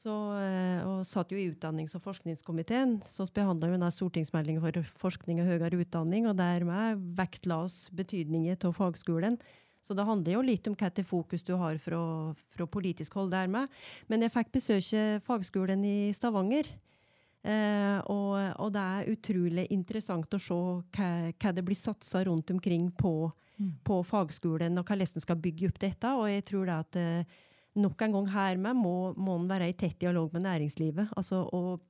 [0.00, 4.72] Så, eh, og satt jo i utdannings- og forskningskomiteen, som behandla jo stortingsmeldingen for
[5.02, 6.26] forskning og høyere utdanning.
[6.26, 9.38] og Dermed vektla oss betydningen av fagskolen.
[9.82, 13.68] Så det handler jo litt om hvilket fokus du har fra, fra politisk hold dermed.
[14.08, 16.68] Men jeg fikk besøke fagskolen i Stavanger.
[17.40, 20.56] Eh, og, og, det er utrolig interessant å se
[20.96, 23.70] hva, hva det blir satsa rundt omkring på, mm.
[23.86, 26.16] på fagskolen, og hvordan en skal bygge opp dette.
[26.20, 27.38] Og jeg tror det at eh,
[27.80, 31.14] nok en gang her med må, må en være i tett dialog med næringslivet.
[31.16, 31.86] altså og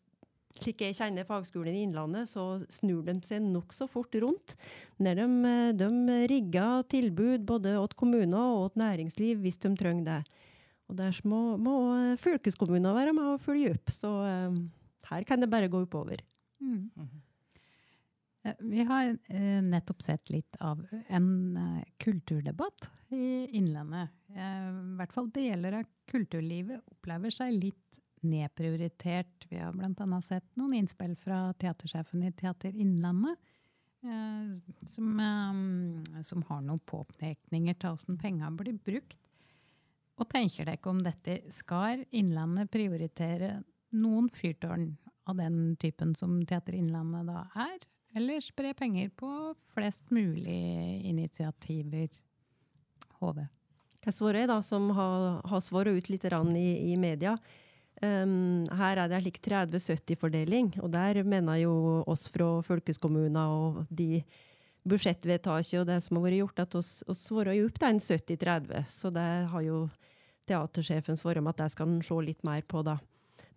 [0.58, 4.56] slik jeg kjenner Fagskolen i Innlandet, så snur de seg nokså fort rundt.
[4.98, 10.40] Når de, de rigger tilbud både åt kommuner og åt næringsliv hvis de trenger det.
[10.90, 11.76] Og Der må, må
[12.18, 13.94] fylkeskommuner være med og følge opp.
[13.94, 14.58] Så eh,
[15.10, 16.22] her kan det bare gå oppover.
[16.60, 16.90] Mm.
[18.58, 24.08] Vi har eh, nettopp sett litt av en eh, kulturdebatt i Innlandet.
[24.34, 29.46] Eh, I hvert fall deler av kulturlivet opplever seg litt nedprioritert.
[29.48, 30.20] Vi har bl.a.
[30.24, 33.36] sett noen innspill fra teatersjefen i Teater Innlandet.
[34.88, 35.18] Som,
[36.24, 39.18] som, har noen påpekninger til åssen pengene blir brukt.
[40.16, 43.58] Og tenker dere om dette skal Innlandet prioritere
[43.96, 44.92] noen fyrtårn
[45.30, 47.78] av den typen som Teater Innlandet da er,
[48.16, 49.30] eller spre penger på
[49.74, 52.10] flest mulig initiativer?
[53.20, 53.42] HV.
[54.00, 57.36] Jeg svarer da, som har, har svart ut litt i, i media.
[58.00, 61.74] Um, her er det en slik 30-70-fordeling, og der mener jo
[62.08, 64.22] oss fra fylkeskommuner og de
[64.88, 68.88] budsjettvedtaket og det som har vært gjort, at oss, svarer jo opp den 70-30.
[68.88, 69.82] Så det har jo
[70.48, 72.96] teatersjefen svart om at det skal en se litt mer på, da.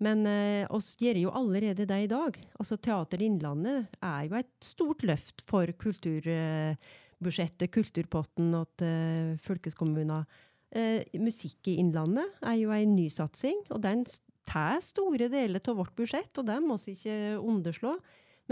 [0.04, 2.38] Men eh, oss gjør jo allerede det i dag.
[2.60, 10.26] Altså Teater Innlandet er jo et stort løft for kulturbudsjettet, kulturpotten til eh, fylkeskommuner.
[10.74, 14.04] Eh, musikk i Innlandet er jo en nysatsing, og den
[14.50, 17.96] tar store deler av vårt budsjett, og det må vi ikke underslå.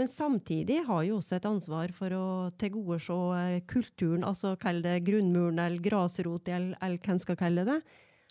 [0.00, 2.26] Men samtidig har jo også et ansvar for å
[2.60, 7.66] tilgodese eh, kulturen, altså kall det grunnmuren eller grasrot, eller, eller hva en skal kalle
[7.68, 7.80] det.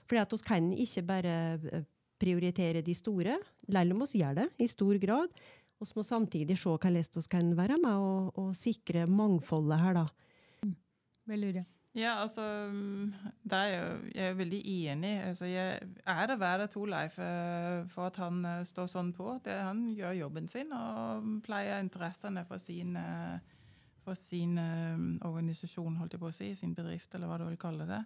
[0.09, 1.35] Fordi at vi kan ikke bare
[1.69, 1.85] eh,
[2.21, 5.33] prioritere de store, selv om vi gjør det i stor grad.
[5.81, 10.07] Vi må samtidig se hvordan vi kan være med og, og sikre mangfoldet her, da.
[11.31, 11.63] Veldig bra.
[11.95, 12.41] ja, altså
[13.43, 15.13] der er jeg, jeg er veldig enig.
[15.23, 17.17] Altså, jeg ære være to Leif
[17.93, 19.39] for at han uh, står sånn på.
[19.45, 23.39] Det, han gjør jobben sin og pleier interessene for sin, uh,
[24.05, 24.57] for sin
[25.21, 28.03] organisasjon, holdt jeg på å si, sin bedrift, eller hva du vil kalle det.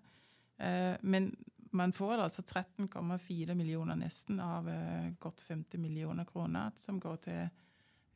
[1.01, 1.33] men
[1.75, 4.69] man får altså 13,4 millioner nesten av
[5.19, 7.41] godt 50 millioner kroner som går til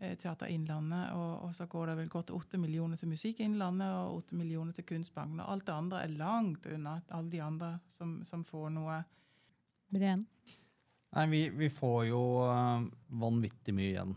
[0.01, 3.91] Eh, Teater Innlandet, og, og, så går det vel godt 8 millioner til Musikk Innlandet
[3.91, 5.41] og 8 millioner til Kunstbanken.
[5.43, 9.01] Og alt det andre er langt unna alle de andre som, som får noe.
[9.91, 10.23] Bren?
[11.17, 12.85] Nei, vi, vi, får jo uh,
[13.19, 14.15] vanvittig mye igjen.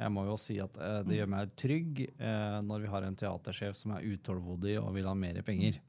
[0.00, 3.16] Jeg må jo si at uh, det gjør meg trygg uh, når vi har en
[3.16, 5.80] teatersjef som er utålmodig og vil ha mer penger.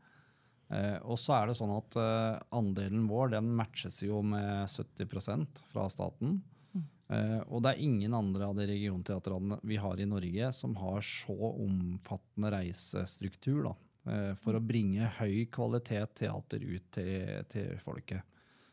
[1.04, 1.96] Og så er det sånn at
[2.56, 6.38] andelen vår den matches jo med 70% fra staten.
[7.12, 11.04] Uh, og det er ingen andre av de regionteatrene vi har i Norge som har
[11.04, 13.74] så omfattende reisestruktur da,
[14.40, 18.24] for å bringe høy kvalitet teater ut til, til folket.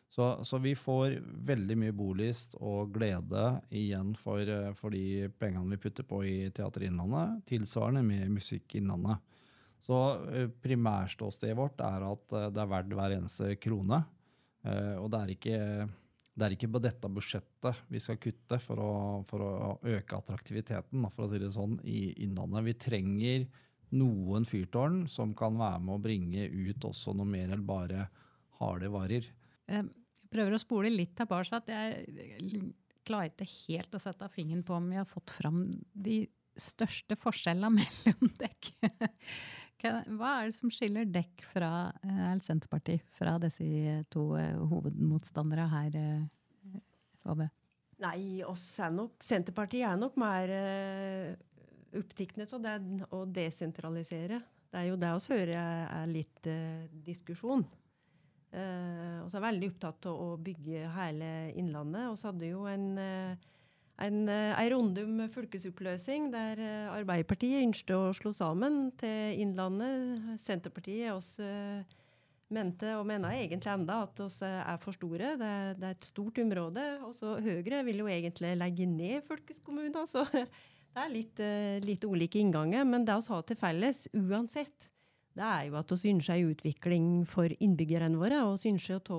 [0.09, 1.19] Så, så, vi får
[1.51, 4.41] veldig mye bolyst og glede igjen for,
[4.79, 9.21] for de pengene vi putter på i Teater Innlandet, tilsvarende med Musikk Innlandet.
[9.89, 9.99] Så
[10.61, 14.03] primærståstedet vårt er at det er verdt hver eneste krone.
[15.01, 15.61] og det er ikke
[16.39, 18.93] det er ikke på dette budsjettet vi skal kutte for å,
[19.27, 22.67] for å øke attraktiviteten for å si det sånn, i Innlandet.
[22.69, 23.47] Vi trenger
[23.99, 28.07] noen fyrtårn som kan være med å bringe ut også noe mer enn bare
[28.61, 29.27] harde varer.
[29.67, 29.89] Jeg
[30.31, 31.63] prøver å spole litt tilbake.
[31.73, 32.63] Jeg
[33.09, 36.21] klarer ikke helt å sette fingeren på om vi har fått fram de
[36.59, 38.73] største forskjellene mellom dekk.
[39.83, 41.71] Hva er det som skiller dekk fra
[42.03, 45.99] eller Senterpartiet fra disse to eh, hovedmotstandere her,
[47.29, 47.47] Ove?
[47.47, 47.55] Eh,
[48.03, 50.53] Nei, oss er nok, Senterpartiet er nok mer
[51.99, 52.77] opptatt av det
[53.15, 54.39] å desentralisere.
[54.69, 56.49] Det er jo det vi hører er litt
[57.07, 57.65] diskusjon.
[58.53, 58.63] Vi
[59.25, 62.07] og er veldig opptatt av å bygge hele Innlandet.
[62.13, 63.49] Vi hadde jo en uh,
[63.99, 70.37] en, en eh, runde om fylkesoppløsning der eh, Arbeiderpartiet ønsket å slå sammen til Innlandet.
[70.43, 71.97] Senterpartiet også eh,
[72.55, 75.33] mente, og mener egentlig enda, at vi er for store.
[75.41, 76.85] Det, det, er et stort område.
[77.09, 80.07] Og så Høyre vil jo egentlig legge ned fylkeskommuner.
[80.07, 81.43] Så det er litt,
[81.85, 82.87] litt ulike innganger.
[82.87, 84.89] Men det vi har til felles, uansett,
[85.39, 88.45] det er jo at vi ønsker en utvikling for innbyggerne våre.
[88.47, 89.19] Og vi ønsker å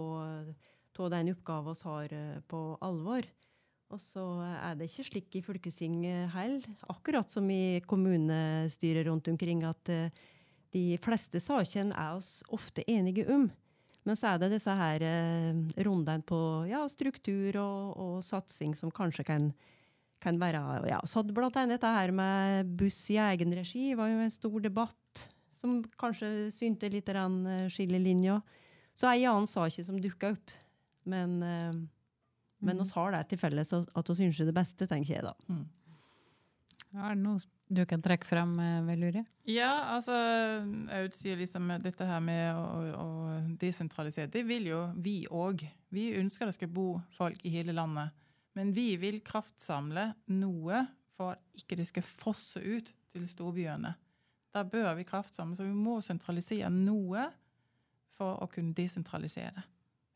[0.95, 2.17] ta den oppgaven vi har,
[2.47, 3.27] på alvor.
[3.89, 9.63] Og så er det ikke slik i fylkestinget heller, akkurat som i kommunestyret rundt omkring,
[9.65, 10.27] at uh,
[10.75, 13.47] de fleste sakene er oss ofte enige om.
[14.05, 18.93] Men så er det disse her uh, rundene på ja, struktur og, og, satsing som
[18.93, 19.49] kanskje kan,
[20.21, 20.61] kan være
[20.91, 24.37] ja, Så hadde blant annet dette her med buss i egen regi var jo en
[24.37, 27.09] stor debatt som kanskje synte litt
[27.73, 28.37] skillelinja.
[28.93, 30.51] Så Så ei annen sak som dukka opp.
[31.09, 31.41] Men
[32.59, 32.93] men vi mm.
[32.95, 35.33] har det til felles at vi ønsker det beste, tenker jeg da.
[35.47, 35.65] Mm.
[36.97, 37.37] Er det noe
[37.69, 39.21] du kan trekke fram, eh, Velure?
[39.45, 40.15] Ja, altså
[40.97, 42.63] Aud sier liksom dette her med å,
[42.97, 43.09] å
[43.61, 44.31] desentralisere.
[44.33, 45.67] Det vil jo vi òg.
[45.93, 48.15] Vi ønsker det skal bo folk i hele landet.
[48.57, 50.81] Men vi vil kraftsamle noe
[51.13, 53.93] for at ikke det skal fosse ut til storbyene.
[54.49, 57.27] Da bør vi kraftsamle, så vi må sentralisere noe
[58.17, 59.61] for å kunne desentralisere.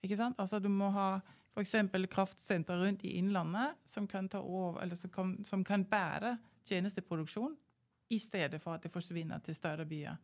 [0.03, 0.39] Ikke sant?
[0.41, 1.21] Altså Du må ha
[1.53, 1.75] f.eks.
[2.09, 7.55] kraftsenter rundt i Innlandet som kan, over, som kan, som kan bære tjenesteproduksjon
[8.09, 10.15] i stedet for at det forsvinner til større byer.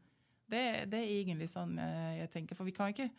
[0.49, 2.57] Det, det, er egentlig sånn eh, jeg tenker.
[2.57, 3.09] For vi kan ikke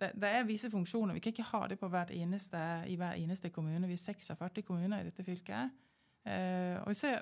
[0.00, 1.14] det, det, er visse funksjoner.
[1.14, 3.86] Vi kan ikke ha det på hvert eneste, i hver eneste kommune.
[3.86, 5.76] Vi er 46 kommuner i dette fylket.
[6.24, 7.20] Eh, og ser,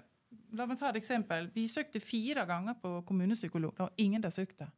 [0.57, 1.51] la meg ta et eksempel.
[1.55, 3.75] Vi søkte fire ganger på kommunepsykolog.
[3.79, 4.71] Var ingen der søkte.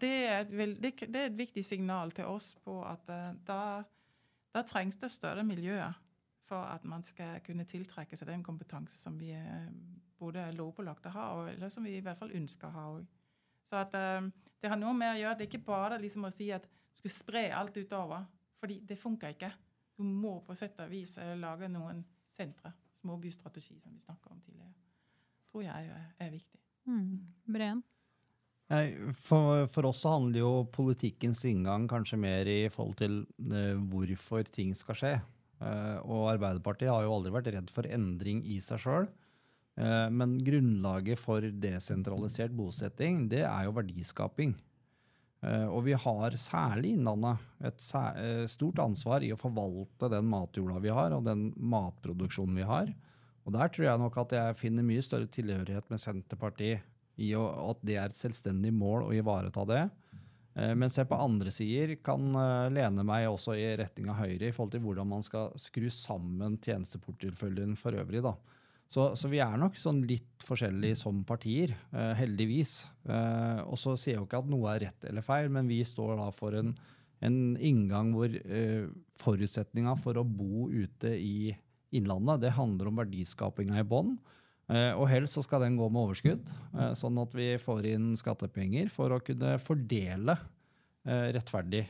[0.00, 3.82] Det, er et, det, er et viktig signal til oss på at uh, da,
[4.52, 5.96] da, trengs det større miljøer
[6.48, 9.70] for at man skal kunne tiltrekke seg den kompetanse som vi uh,
[10.20, 13.06] både er lovpålagt å ha, eller som vi i hvert fall ønsker å ha òg.
[13.64, 14.28] Så at, uh,
[14.60, 17.00] det har noe med å gjøre Det er ikke bare liksom å si at du
[17.00, 18.26] skal spre alt utover.
[18.62, 19.50] fordi det funker ikke.
[19.96, 22.70] Du må på sett og vis lage noen sentre.
[23.00, 24.74] Småbystrategi, som vi snakka om tidligere.
[25.50, 26.60] tror jeg er viktig.
[26.86, 27.26] Mm.
[27.52, 27.82] Breen?
[28.72, 33.18] For, for, oss handler jo politikkens inngang kanskje mer i forhold til
[33.52, 35.14] uh, hvorfor ting skal skje.
[35.62, 39.10] Uh, og Arbeiderpartiet har jo aldri vært redd for endring i seg sjøl.
[39.72, 44.52] Eh, men grunnlaget for desentralisert bosetting, det er jo verdiskaping.
[45.42, 47.80] og vi har særlig Innlandet et
[48.52, 52.92] stort ansvar i å forvalte den matjorda vi har, og den matproduksjonen vi har.
[53.46, 56.84] Og der tror jeg nok at jeg finner mye større tilhørighet med Senterpartiet
[57.20, 59.82] i å, at det er et selvstendig mål å ivareta det.
[60.52, 64.50] Eh, mens jeg på andre sider kan eh, lene meg også i retning av Høyre
[64.50, 68.20] i forhold til hvordan man skal skru sammen tjenesteporteføljen for øvrig.
[68.24, 68.34] da.
[68.92, 72.74] Så, så, vi er nok sånn litt forskjellige som partier, eh, heldigvis.
[73.64, 76.18] Og så sier jeg jo ikke at noe er rett eller feil, men vi står
[76.20, 76.74] da for en,
[77.24, 78.36] en inngang hvor
[79.22, 81.54] forutsetninga for å bo ute i
[81.92, 84.14] Innlandet, det handler om verdiskapinga i bånn.
[84.70, 88.12] Eh, og helst så skal den gå med overskudd, eh, sånn at vi får inn
[88.18, 90.36] skattepenger for å kunne fordele
[91.02, 91.84] eh, rettferdig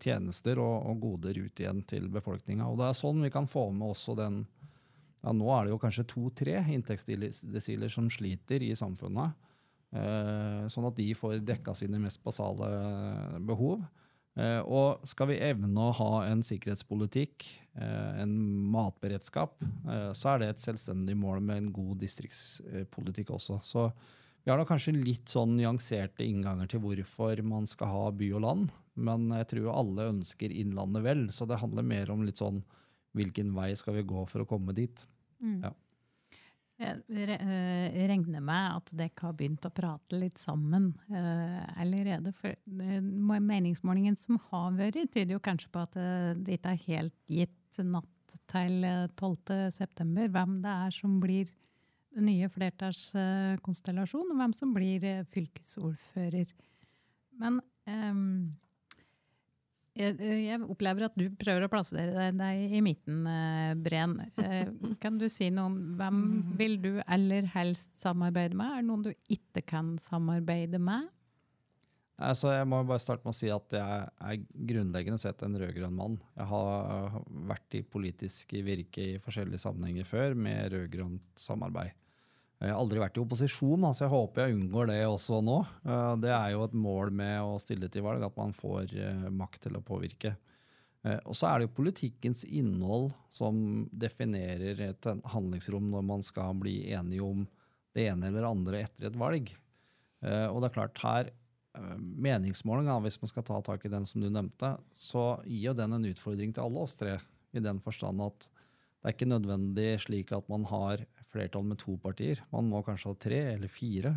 [0.00, 2.66] tjenester og, goder ut igjen til befolkninga.
[2.70, 4.42] Og det er sånn vi kan få med også den
[5.20, 9.34] ja, Nå er det jo kanskje to-tre inntektsdesiler som sliter i samfunnet.
[10.72, 12.70] Sånn at de får dekka sine mest basale
[13.44, 13.82] behov.
[14.38, 18.34] Eh, og skal vi evne å ha en sikkerhetspolitikk, eh, en
[18.70, 23.58] matberedskap, eh, så er det et selvstendig mål med en god distriktspolitikk også.
[23.62, 23.90] Så
[24.44, 28.44] vi har da kanskje litt sånn nyanserte innganger til hvorfor man skal ha by og
[28.46, 32.62] land, men jeg tror alle ønsker Innlandet vel, så det handler mer om litt sånn
[33.16, 35.06] hvilken vei skal vi gå for å komme dit.
[35.42, 35.64] Mm.
[35.64, 35.72] Ja.
[36.80, 42.32] Jeg eh, regner med at dere har begynt å prate litt sammen eh, allerede.
[42.38, 45.98] For meningsmålingen som har vært, tyder jo kanskje på at
[46.40, 48.86] det ikke er helt gitt natt til
[49.18, 50.28] 12.9.
[50.32, 51.50] hvem det er som blir
[52.16, 56.50] den nye flertallskonstellasjonen, og hvem som blir fylkesordfører.
[57.40, 58.56] Men um,
[59.98, 64.16] jeg, jeg, opplever at du prøver å plassere deg i midten, eh, Bren.
[64.38, 64.70] Eh,
[65.02, 66.20] kan du si noe om hvem
[66.58, 68.70] vil du aller helst samarbeide med?
[68.70, 71.08] Er det noen du ikke kan samarbeide med?
[72.20, 75.96] Altså, jeg må bare starte med å si at jeg er grunnleggende sett en rød-grønn
[75.96, 76.18] mann.
[76.36, 77.16] Jeg har
[77.48, 81.96] vært i politisk virke i forskjellige sammenhenger før med rød-grønt samarbeid.
[82.60, 85.56] Jeg har aldri vært i opposisjon, så jeg håper jeg unngår det også nå.
[85.80, 89.22] Eh, det er jo et mål med å stille til valg, at man får eh,
[89.32, 90.34] makt til å påvirke.
[91.00, 96.52] Eh, og så er det jo politikkens innhold som definerer et handlingsrom når man skal
[96.60, 97.46] bli enige om
[97.96, 99.48] det ene eller andre etter et valg.
[100.20, 101.28] Og det er klart her,
[101.96, 105.96] meningsmålinga, hvis man skal ta tak i den som du nevnte, så gir jo den
[105.96, 107.16] en utfordring til alle oss tre,
[107.56, 108.50] i den forstand at
[109.00, 112.42] det er ikke nødvendig slik at man har flertall med to partier.
[112.52, 114.14] Man må kanskje ha tre eller fire.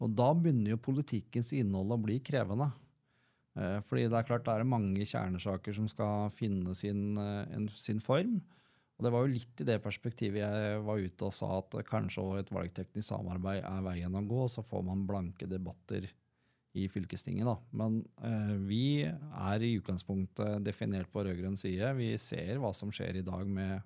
[0.00, 2.70] Og da begynner jo politikkens innhold å bli krevende.
[3.58, 8.00] Eh, fordi det er klart det er mange kjernesaker som skal finne sin, eh, sin
[8.00, 8.40] form.
[8.98, 12.24] Og det var jo litt i det perspektivet jeg var ute og sa at kanskje
[12.38, 16.04] et valgteknisk samarbeid er veien å gå, så får man blanke debatter
[16.76, 17.48] i fylkestinget.
[17.48, 17.56] Da.
[17.72, 21.94] Men eh, vi er i utgangspunktet definert på rød-grønn side.
[21.96, 23.80] Vi ser hva som skjer i dag med,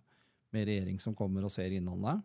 [0.52, 2.20] med regjering som kommer og ser innholdet.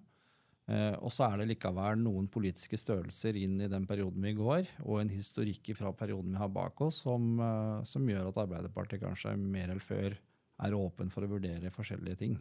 [0.69, 4.67] Eh, og så er det likevel noen politiske størrelser inn i den perioden vi går,
[4.85, 9.01] og en historikk fra perioden vi har bak oss, som, eh, som gjør at Arbeiderpartiet
[9.01, 10.13] kanskje mer eller før
[10.59, 12.37] er åpen for å vurdere forskjellige ting.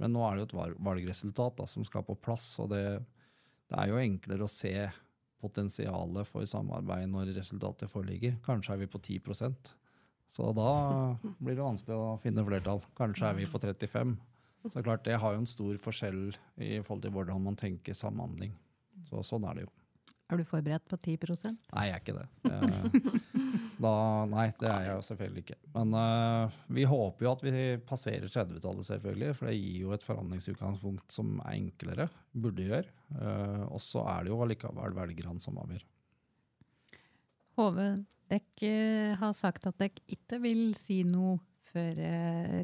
[0.00, 2.82] Men nå er det jo et valgresultat da, som skal på plass, og det,
[3.70, 4.74] det er jo enklere å se
[5.42, 8.40] potensialet for samarbeid når resultatet foreligger.
[8.42, 9.74] Kanskje er vi på 10%
[10.32, 10.72] Så da
[11.38, 12.80] blir det vanskelig å finne flertall.
[12.96, 14.16] Kanskje er vi på 35
[14.70, 16.20] så klart, det har jo en stor forskjell
[16.62, 18.52] i forhold til hvordan man tenker samhandling.
[19.08, 19.72] Så sånn er det jo.
[20.32, 21.16] Er du forberedt på 10
[21.74, 22.28] Nei, jeg er ikke det.
[23.82, 23.92] Da,
[24.30, 25.56] nei, det er jeg jo selvfølgelig ikke.
[25.74, 29.30] Men uh, vi håper jo at vi passerer 30-tallet, selvfølgelig.
[29.38, 32.06] For det gir jo et forhandlingsutgangspunkt som er enklere.
[32.30, 32.92] Burde gjøre.
[33.16, 35.82] Uh, og så er det jo allikevel velgerne som avgjør.
[37.58, 37.88] Hove,
[38.32, 41.40] dere har sagt at dere ikke vil si noe
[41.72, 41.98] før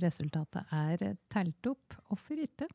[0.02, 1.96] resultatet er telt opp.
[2.08, 2.68] Hvorfor ikke?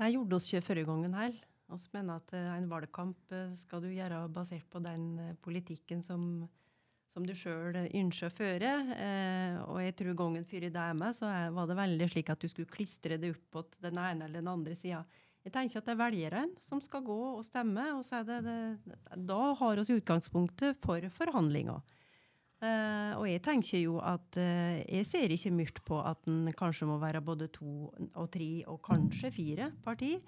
[0.00, 1.46] Det gjorde oss ikke forrige gangen heller.
[1.70, 6.48] Vi mener at en valgkamp skal du gjøre basert på den politikken som,
[7.14, 8.72] som du sjøl ønsker å føre.
[8.96, 12.42] Eh, og jeg tror gangen før det deg med, så var det veldig slik at
[12.42, 15.04] du skulle klistre det opp på den ene eller den andre sida.
[15.40, 18.40] Jeg tenker at det er velgeren som skal gå og stemme, og er det,
[18.84, 18.98] det
[19.30, 21.80] da har vi utgangspunktet for forhandlinger.
[22.60, 26.90] Uh, og jeg tenker jo at uh, jeg ser ikke mørkt på at en kanskje
[26.90, 30.18] må være både to og tre og kanskje fire parti.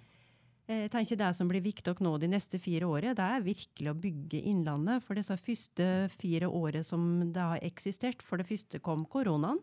[0.72, 3.98] Jeg tenker Det som blir viktig nå de neste fire årene, det er virkelig å
[3.98, 5.02] bygge Innlandet.
[5.04, 9.60] For disse første fire årene som det har eksistert, for det første kom koronaen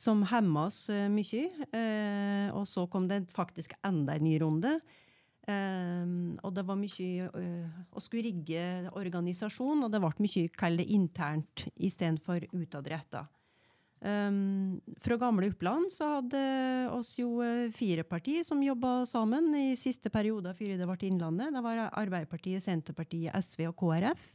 [0.00, 1.46] som hemma oss uh, mye.
[1.72, 4.78] Uh, og så kom det faktisk enda en ny runde.
[5.48, 10.82] Um, og det var mye uh, å skulle rigge organisasjon, og det ble mye kall
[10.84, 13.24] internt istedenfor utadretta.
[14.00, 16.40] Um, fra gamle Oppland så hadde
[16.96, 17.42] oss jo
[17.76, 21.52] fire partier som jobba sammen i siste periode før det ble Innlandet.
[21.56, 24.30] Det var Arbeiderpartiet, Senterpartiet, SV og KrF.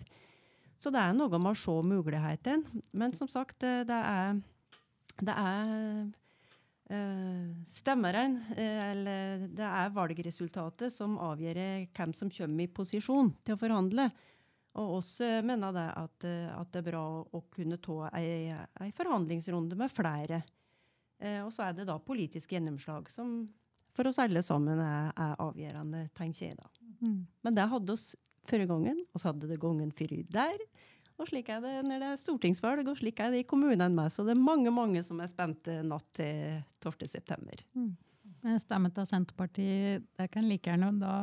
[0.77, 2.83] Så det er noe med å se mulighetene.
[2.93, 4.35] Men som sagt, det er
[5.23, 6.07] det er
[6.91, 11.59] uh, stemmeren, uh, eller det er valgresultatet, som avgjør
[11.95, 14.09] hvem som kommer i posisjon til å forhandle.
[14.75, 19.77] Og oss uh, mener det at, at, det er bra å kunne ta ei, forhandlingsrunde
[19.79, 20.43] med flere.
[21.45, 23.45] og så er det da politisk gjennomslag som
[23.95, 26.67] for oss alle sammen er, er avgjørende, tenker jeg da.
[26.99, 27.21] Mm.
[27.47, 28.09] Men det hadde oss
[28.49, 30.65] forrige gangen, og så hadde det gangen før der.
[31.15, 34.11] Og slik er det når det er stortingsvalg, og slik er det i kommunene med.
[34.11, 37.61] Så det er mange mange som er spente natt til 12.9.
[37.77, 37.93] Mm.
[38.61, 41.13] Stemme til Senterpartiet, det kan like gjerne da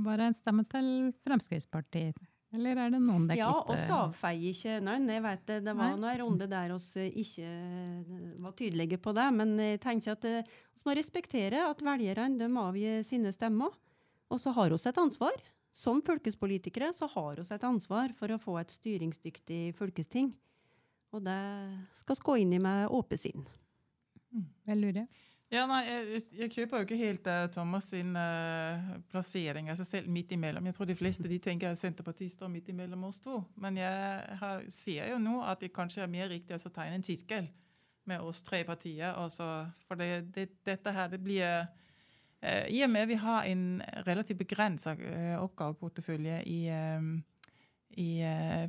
[0.00, 2.16] være en stemme til Fremskrittspartiet.
[2.50, 5.06] Eller er det noen det ikke Ja, og avfeier ikke noen.
[5.12, 7.50] Jeg vet det, det var noen runde der oss ikke
[8.42, 9.28] var tydelige på det.
[9.36, 13.76] Men jeg tenker at vi eh, må respektere at velgerne avgir sine stemmer.
[14.30, 15.38] Og så har vi et ansvar
[15.70, 20.32] som fylkespolitikere så har vi et ansvar for å få et styringsdyktig fylkesting.
[21.14, 21.40] Og det
[21.98, 23.46] skal vi gå inn i med åpent sinn.
[24.30, 24.46] Mm.
[24.70, 25.06] Vel lurer.
[25.50, 30.06] Ja, nei, jeg, jeg, kjøper jo ikke helt uh, Thomas sin uh, plassering altså selv
[30.06, 30.68] midt imellom.
[30.68, 33.40] Jeg tror de fleste de tenker at Senterpartiet står midt imellom oss to.
[33.58, 37.06] Men jeg har, ser jo nå at det kanskje er mer riktig å tegne en
[37.06, 37.50] sirkel
[38.06, 39.10] med oss tre partier.
[39.18, 39.48] Også,
[39.88, 41.66] for det, det, dette her det blir
[42.42, 47.02] I og med vi har en relativt begrensa eh, oppgaveportefølje i, eh,
[48.00, 48.10] i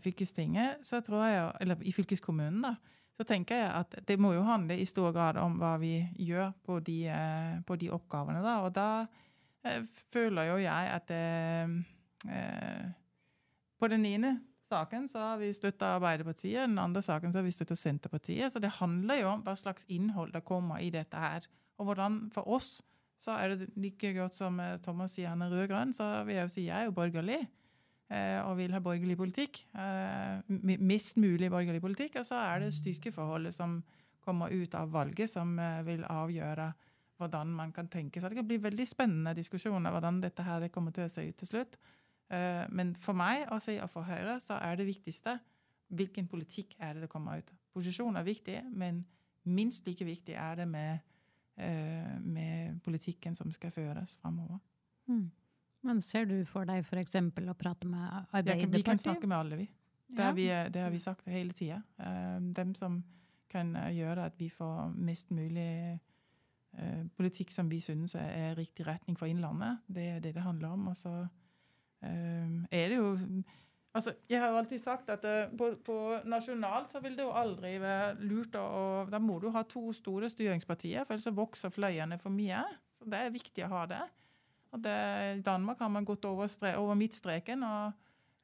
[0.04, 2.76] fylkestinget, så tror jeg, eller i fylkeskommunen, da,
[3.16, 6.52] så tenker jeg at det må jo handle i stor grad om hva vi gjør
[6.66, 6.98] på de,
[7.68, 8.42] på de oppgavene.
[8.44, 8.58] Da.
[8.66, 8.90] Og da
[10.12, 12.88] føler jo jeg at eh,
[13.80, 14.40] på den ene
[14.72, 18.52] saken så har vi støtta Arbeiderpartiet, den andre saken så har vi støtta Senterpartiet.
[18.54, 21.48] Så det handler jo om hva slags innhold det kommer i dette her.
[21.78, 22.80] Og hvordan for oss
[23.22, 26.48] så er det like godt som eh, Thomas sier han er rød-grønn, så vil jeg
[26.48, 27.42] jo si jeg er jo borgerlig.
[28.12, 29.62] Eh, og vil ha borgerlig politikk.
[29.78, 32.18] Eh, mest mulig borgerlig politikk.
[32.20, 33.78] Og så er det styrkeforholdet som
[34.22, 35.56] kommer ut av valget, som
[35.86, 36.68] vil avgjøre
[37.22, 38.34] hvordan man kan tenke seg.
[38.34, 41.50] Det kan bli veldig spennende diskusjoner hvordan dette her kommer til å se ut til
[41.50, 41.78] slutt.
[42.70, 45.40] Men for meg og for Høyre så er det viktigste
[45.90, 47.50] hvilken politikk er det det kommer ut.
[47.74, 49.02] Posisjon er viktig, men
[49.50, 51.02] minst like viktig er det med
[51.58, 54.58] med politikken som skal føres framover.
[55.12, 55.28] Mm.
[55.86, 57.18] Men ser du for deg f.eks.
[57.18, 58.74] å prate med Arbeiderpartiet?
[58.74, 59.68] Vi kan snakke med alle, vi.
[60.08, 61.82] Det, har, vi, det har vi sagt hele tida.
[62.00, 63.02] Uh, dem som
[63.52, 66.00] kan gjøre at vi får mest mulig
[67.20, 69.82] politikk som vi synes er, riktig retning for Innlandet.
[69.92, 70.86] Det er det det handler om.
[70.88, 71.12] Og så
[72.00, 73.10] er det jo
[73.92, 75.96] Altså, jeg har jo alltid sagt at uh, på, på,
[76.32, 80.30] nasjonalt så vil det jo aldri være lurt å Da må du ha to store
[80.32, 82.62] styringspartier, for ellers så vokser fløyene for mye.
[82.96, 84.04] Så det er viktig å ha det.
[84.72, 84.96] Og det,
[85.36, 87.98] I Danmark har man gått over, stre, over midtstreken og,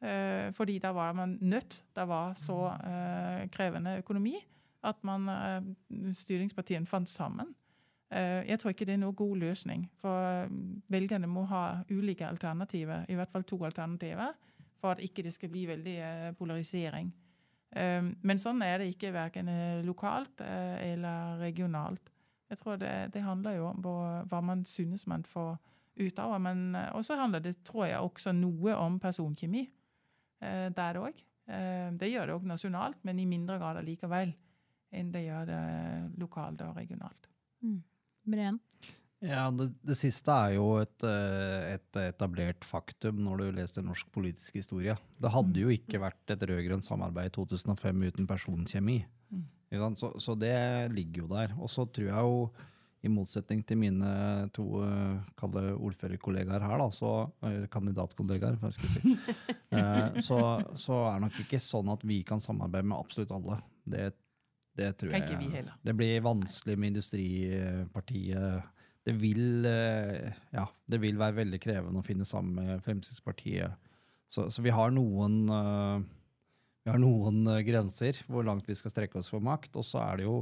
[0.04, 1.80] uh, fordi da var man nødt.
[1.96, 4.36] Det var så uh, krevende økonomi
[4.88, 5.26] at man,
[6.16, 7.50] styringspartiene fant sammen.
[8.08, 9.82] Jeg tror ikke det er noen god løsning.
[10.00, 10.48] For
[10.94, 14.38] velgerne må ha ulike alternativer, i hvert fall to alternativer
[14.82, 17.12] for at ikke det skal bli veldig uh, polarisering.
[17.78, 22.14] Um, men sånn er det ikke verken uh, lokalt eller regionalt.
[22.48, 25.58] Jeg tror det, det handler jo om hva, man synes man får
[25.98, 29.66] ut av Men også handler det, tror jeg, også noe om personkjemi.
[30.38, 31.18] Der òg.
[31.98, 34.36] det gjør det òg nasjonalt, men i mindre grad allikevel
[34.94, 35.62] enn det gjør det
[36.22, 37.30] lokalt og regionalt.
[37.66, 37.82] Mm.
[39.26, 44.12] Ja, det, det, siste er jo et, eh, et, etablert faktum når du leser norsk
[44.14, 44.94] politisk historie.
[45.18, 49.00] Det hadde jo ikke vært et rød-grønt samarbeid i 2005 uten personkjemi.
[49.34, 49.48] Mm.
[49.98, 50.54] Så, så, det
[50.94, 51.56] ligger jo der.
[51.58, 52.38] Og så tror jeg jo,
[53.06, 54.12] i motsetning til mine
[54.54, 57.12] to uh, ordførerkollegaer her, da, så,
[57.74, 59.36] kandidatkollegaer, hva skal skulle si,
[59.74, 60.40] uh, så,
[60.78, 63.60] så er det nok ikke sånn at vi kan samarbeide med absolutt alle.
[63.82, 64.08] Det,
[64.78, 65.68] det tror jeg.
[65.82, 68.74] Det blir vanskelig med Industripartiet
[69.08, 73.88] det vil, eh, ja, det vil være veldig krevende å finne sammen med Fremskrittspartiet.
[74.28, 76.04] Så, så vi har noen uh,
[76.84, 79.80] vi har noen uh, grenser hvor langt vi skal strekke oss for makt.
[79.80, 80.42] Og så er det jo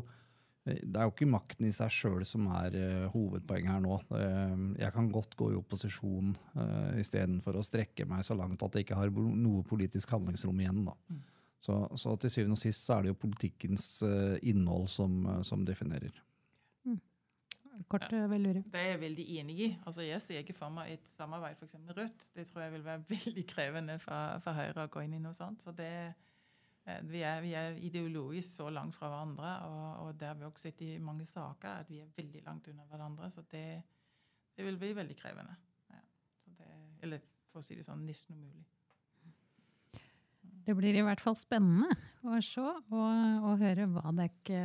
[0.66, 4.00] det er jo ikke makten i seg sjøl som er uh, hovedpoenget her nå.
[4.10, 8.74] Uh, jeg kan godt gå i opposisjon uh, istedenfor å strekke meg så langt at
[8.74, 10.88] jeg ikke har noe politisk handlingsrom igjen.
[10.90, 11.20] Mm.
[11.62, 15.66] Så, så, til syvende og sist så er det jo politikkens uh, innhold som, som
[15.70, 16.18] definerer.
[17.92, 18.26] Kort ja.
[18.32, 18.62] Velure.
[18.72, 19.68] Det er jeg veldig enig i.
[19.86, 22.30] Altså, jeg ser ikke for meg et samarbeid for med Rødt.
[22.36, 25.36] Det tror jeg vil være veldig krevende for, for Høyre å gå inn i noe
[25.38, 25.66] sånt.
[25.66, 25.92] Så det,
[26.86, 30.48] eh, vi, er, vi, er, ideologisk så langt fra hverandre, og, og det har vi
[30.48, 33.32] også sett i mange saker, at vi er veldig langt unna hverandre.
[33.34, 33.68] Så det,
[34.56, 35.58] det vil bli veldig krevende.
[35.92, 36.04] Ja.
[36.60, 36.72] Det,
[37.08, 38.66] eller for å si det sånn, nesten umulig.
[40.66, 41.92] Det blir i hvert fall spennende
[42.26, 42.94] å se og,
[43.46, 44.62] og høre hva, dere,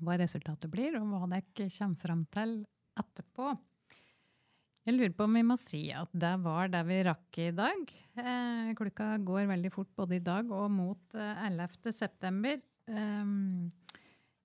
[0.00, 2.54] hva, resultatet blir, og hva dere kommer fram til
[3.00, 3.50] etterpå.
[4.88, 7.92] Jeg lurer på om vi må si at det var det vi rakk i dag.
[8.16, 11.92] Eh, klokka går veldig fort både i dag og mot eh, 11.
[11.92, 12.56] september.
[12.88, 13.34] Eh,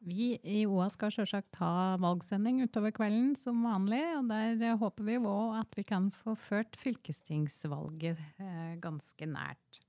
[0.06, 4.04] vi i OA skal selvsagt ha valgsending utover kvelden som vanlig.
[4.20, 4.28] og
[4.60, 9.82] Der håper vi òg at vi kan få ført fylkestingsvalget eh, ganske nært.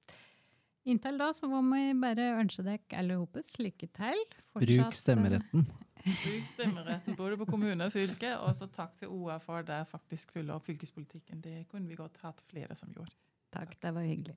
[0.86, 4.20] Inntil da så må vi bare ønske dere alle sammen lykke til.
[4.54, 5.64] Fortsatt, Bruk stemmeretten.
[6.06, 8.36] Bruk stemmeretten både på kommune og fylke.
[8.46, 11.42] Og så takk til OA for det faktisk følger opp fylkespolitikken.
[11.42, 13.10] Det kunne vi godt hatt flere som gjorde.
[13.56, 14.36] Takk, det var hyggelig.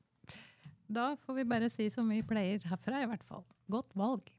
[0.90, 3.46] Da får vi bare si som vi pleier herfra, i hvert fall.
[3.70, 4.34] Godt valg.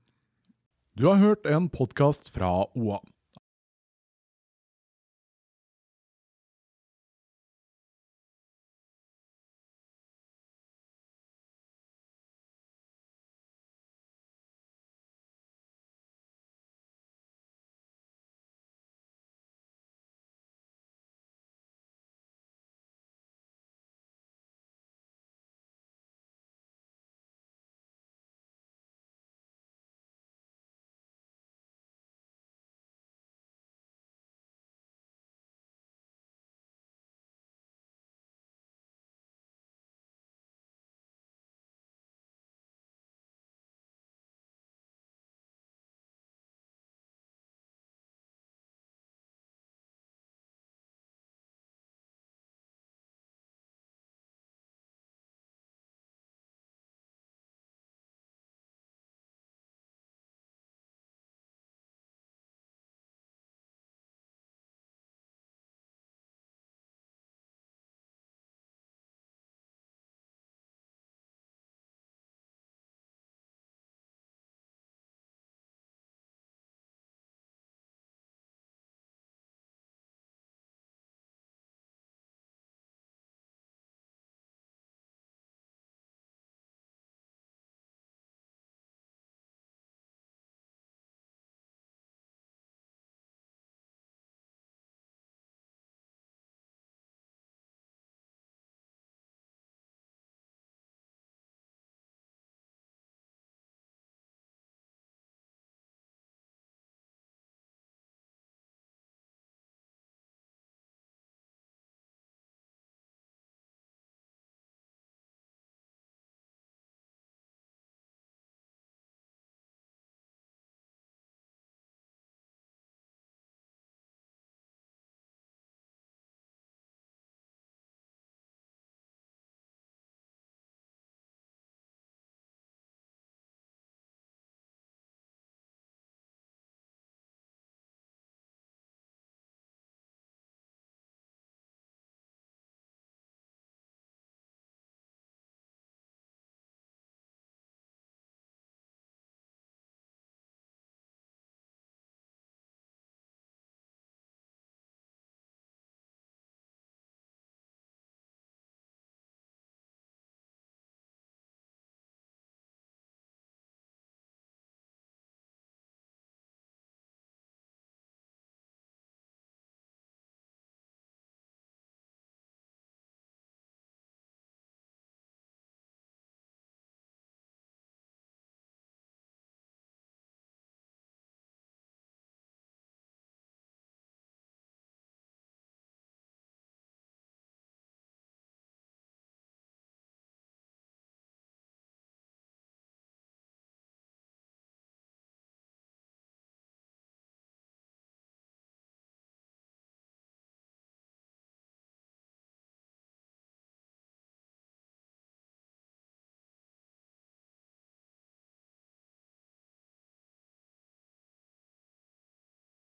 [0.99, 2.99] Du har hørt en podkast fra OA.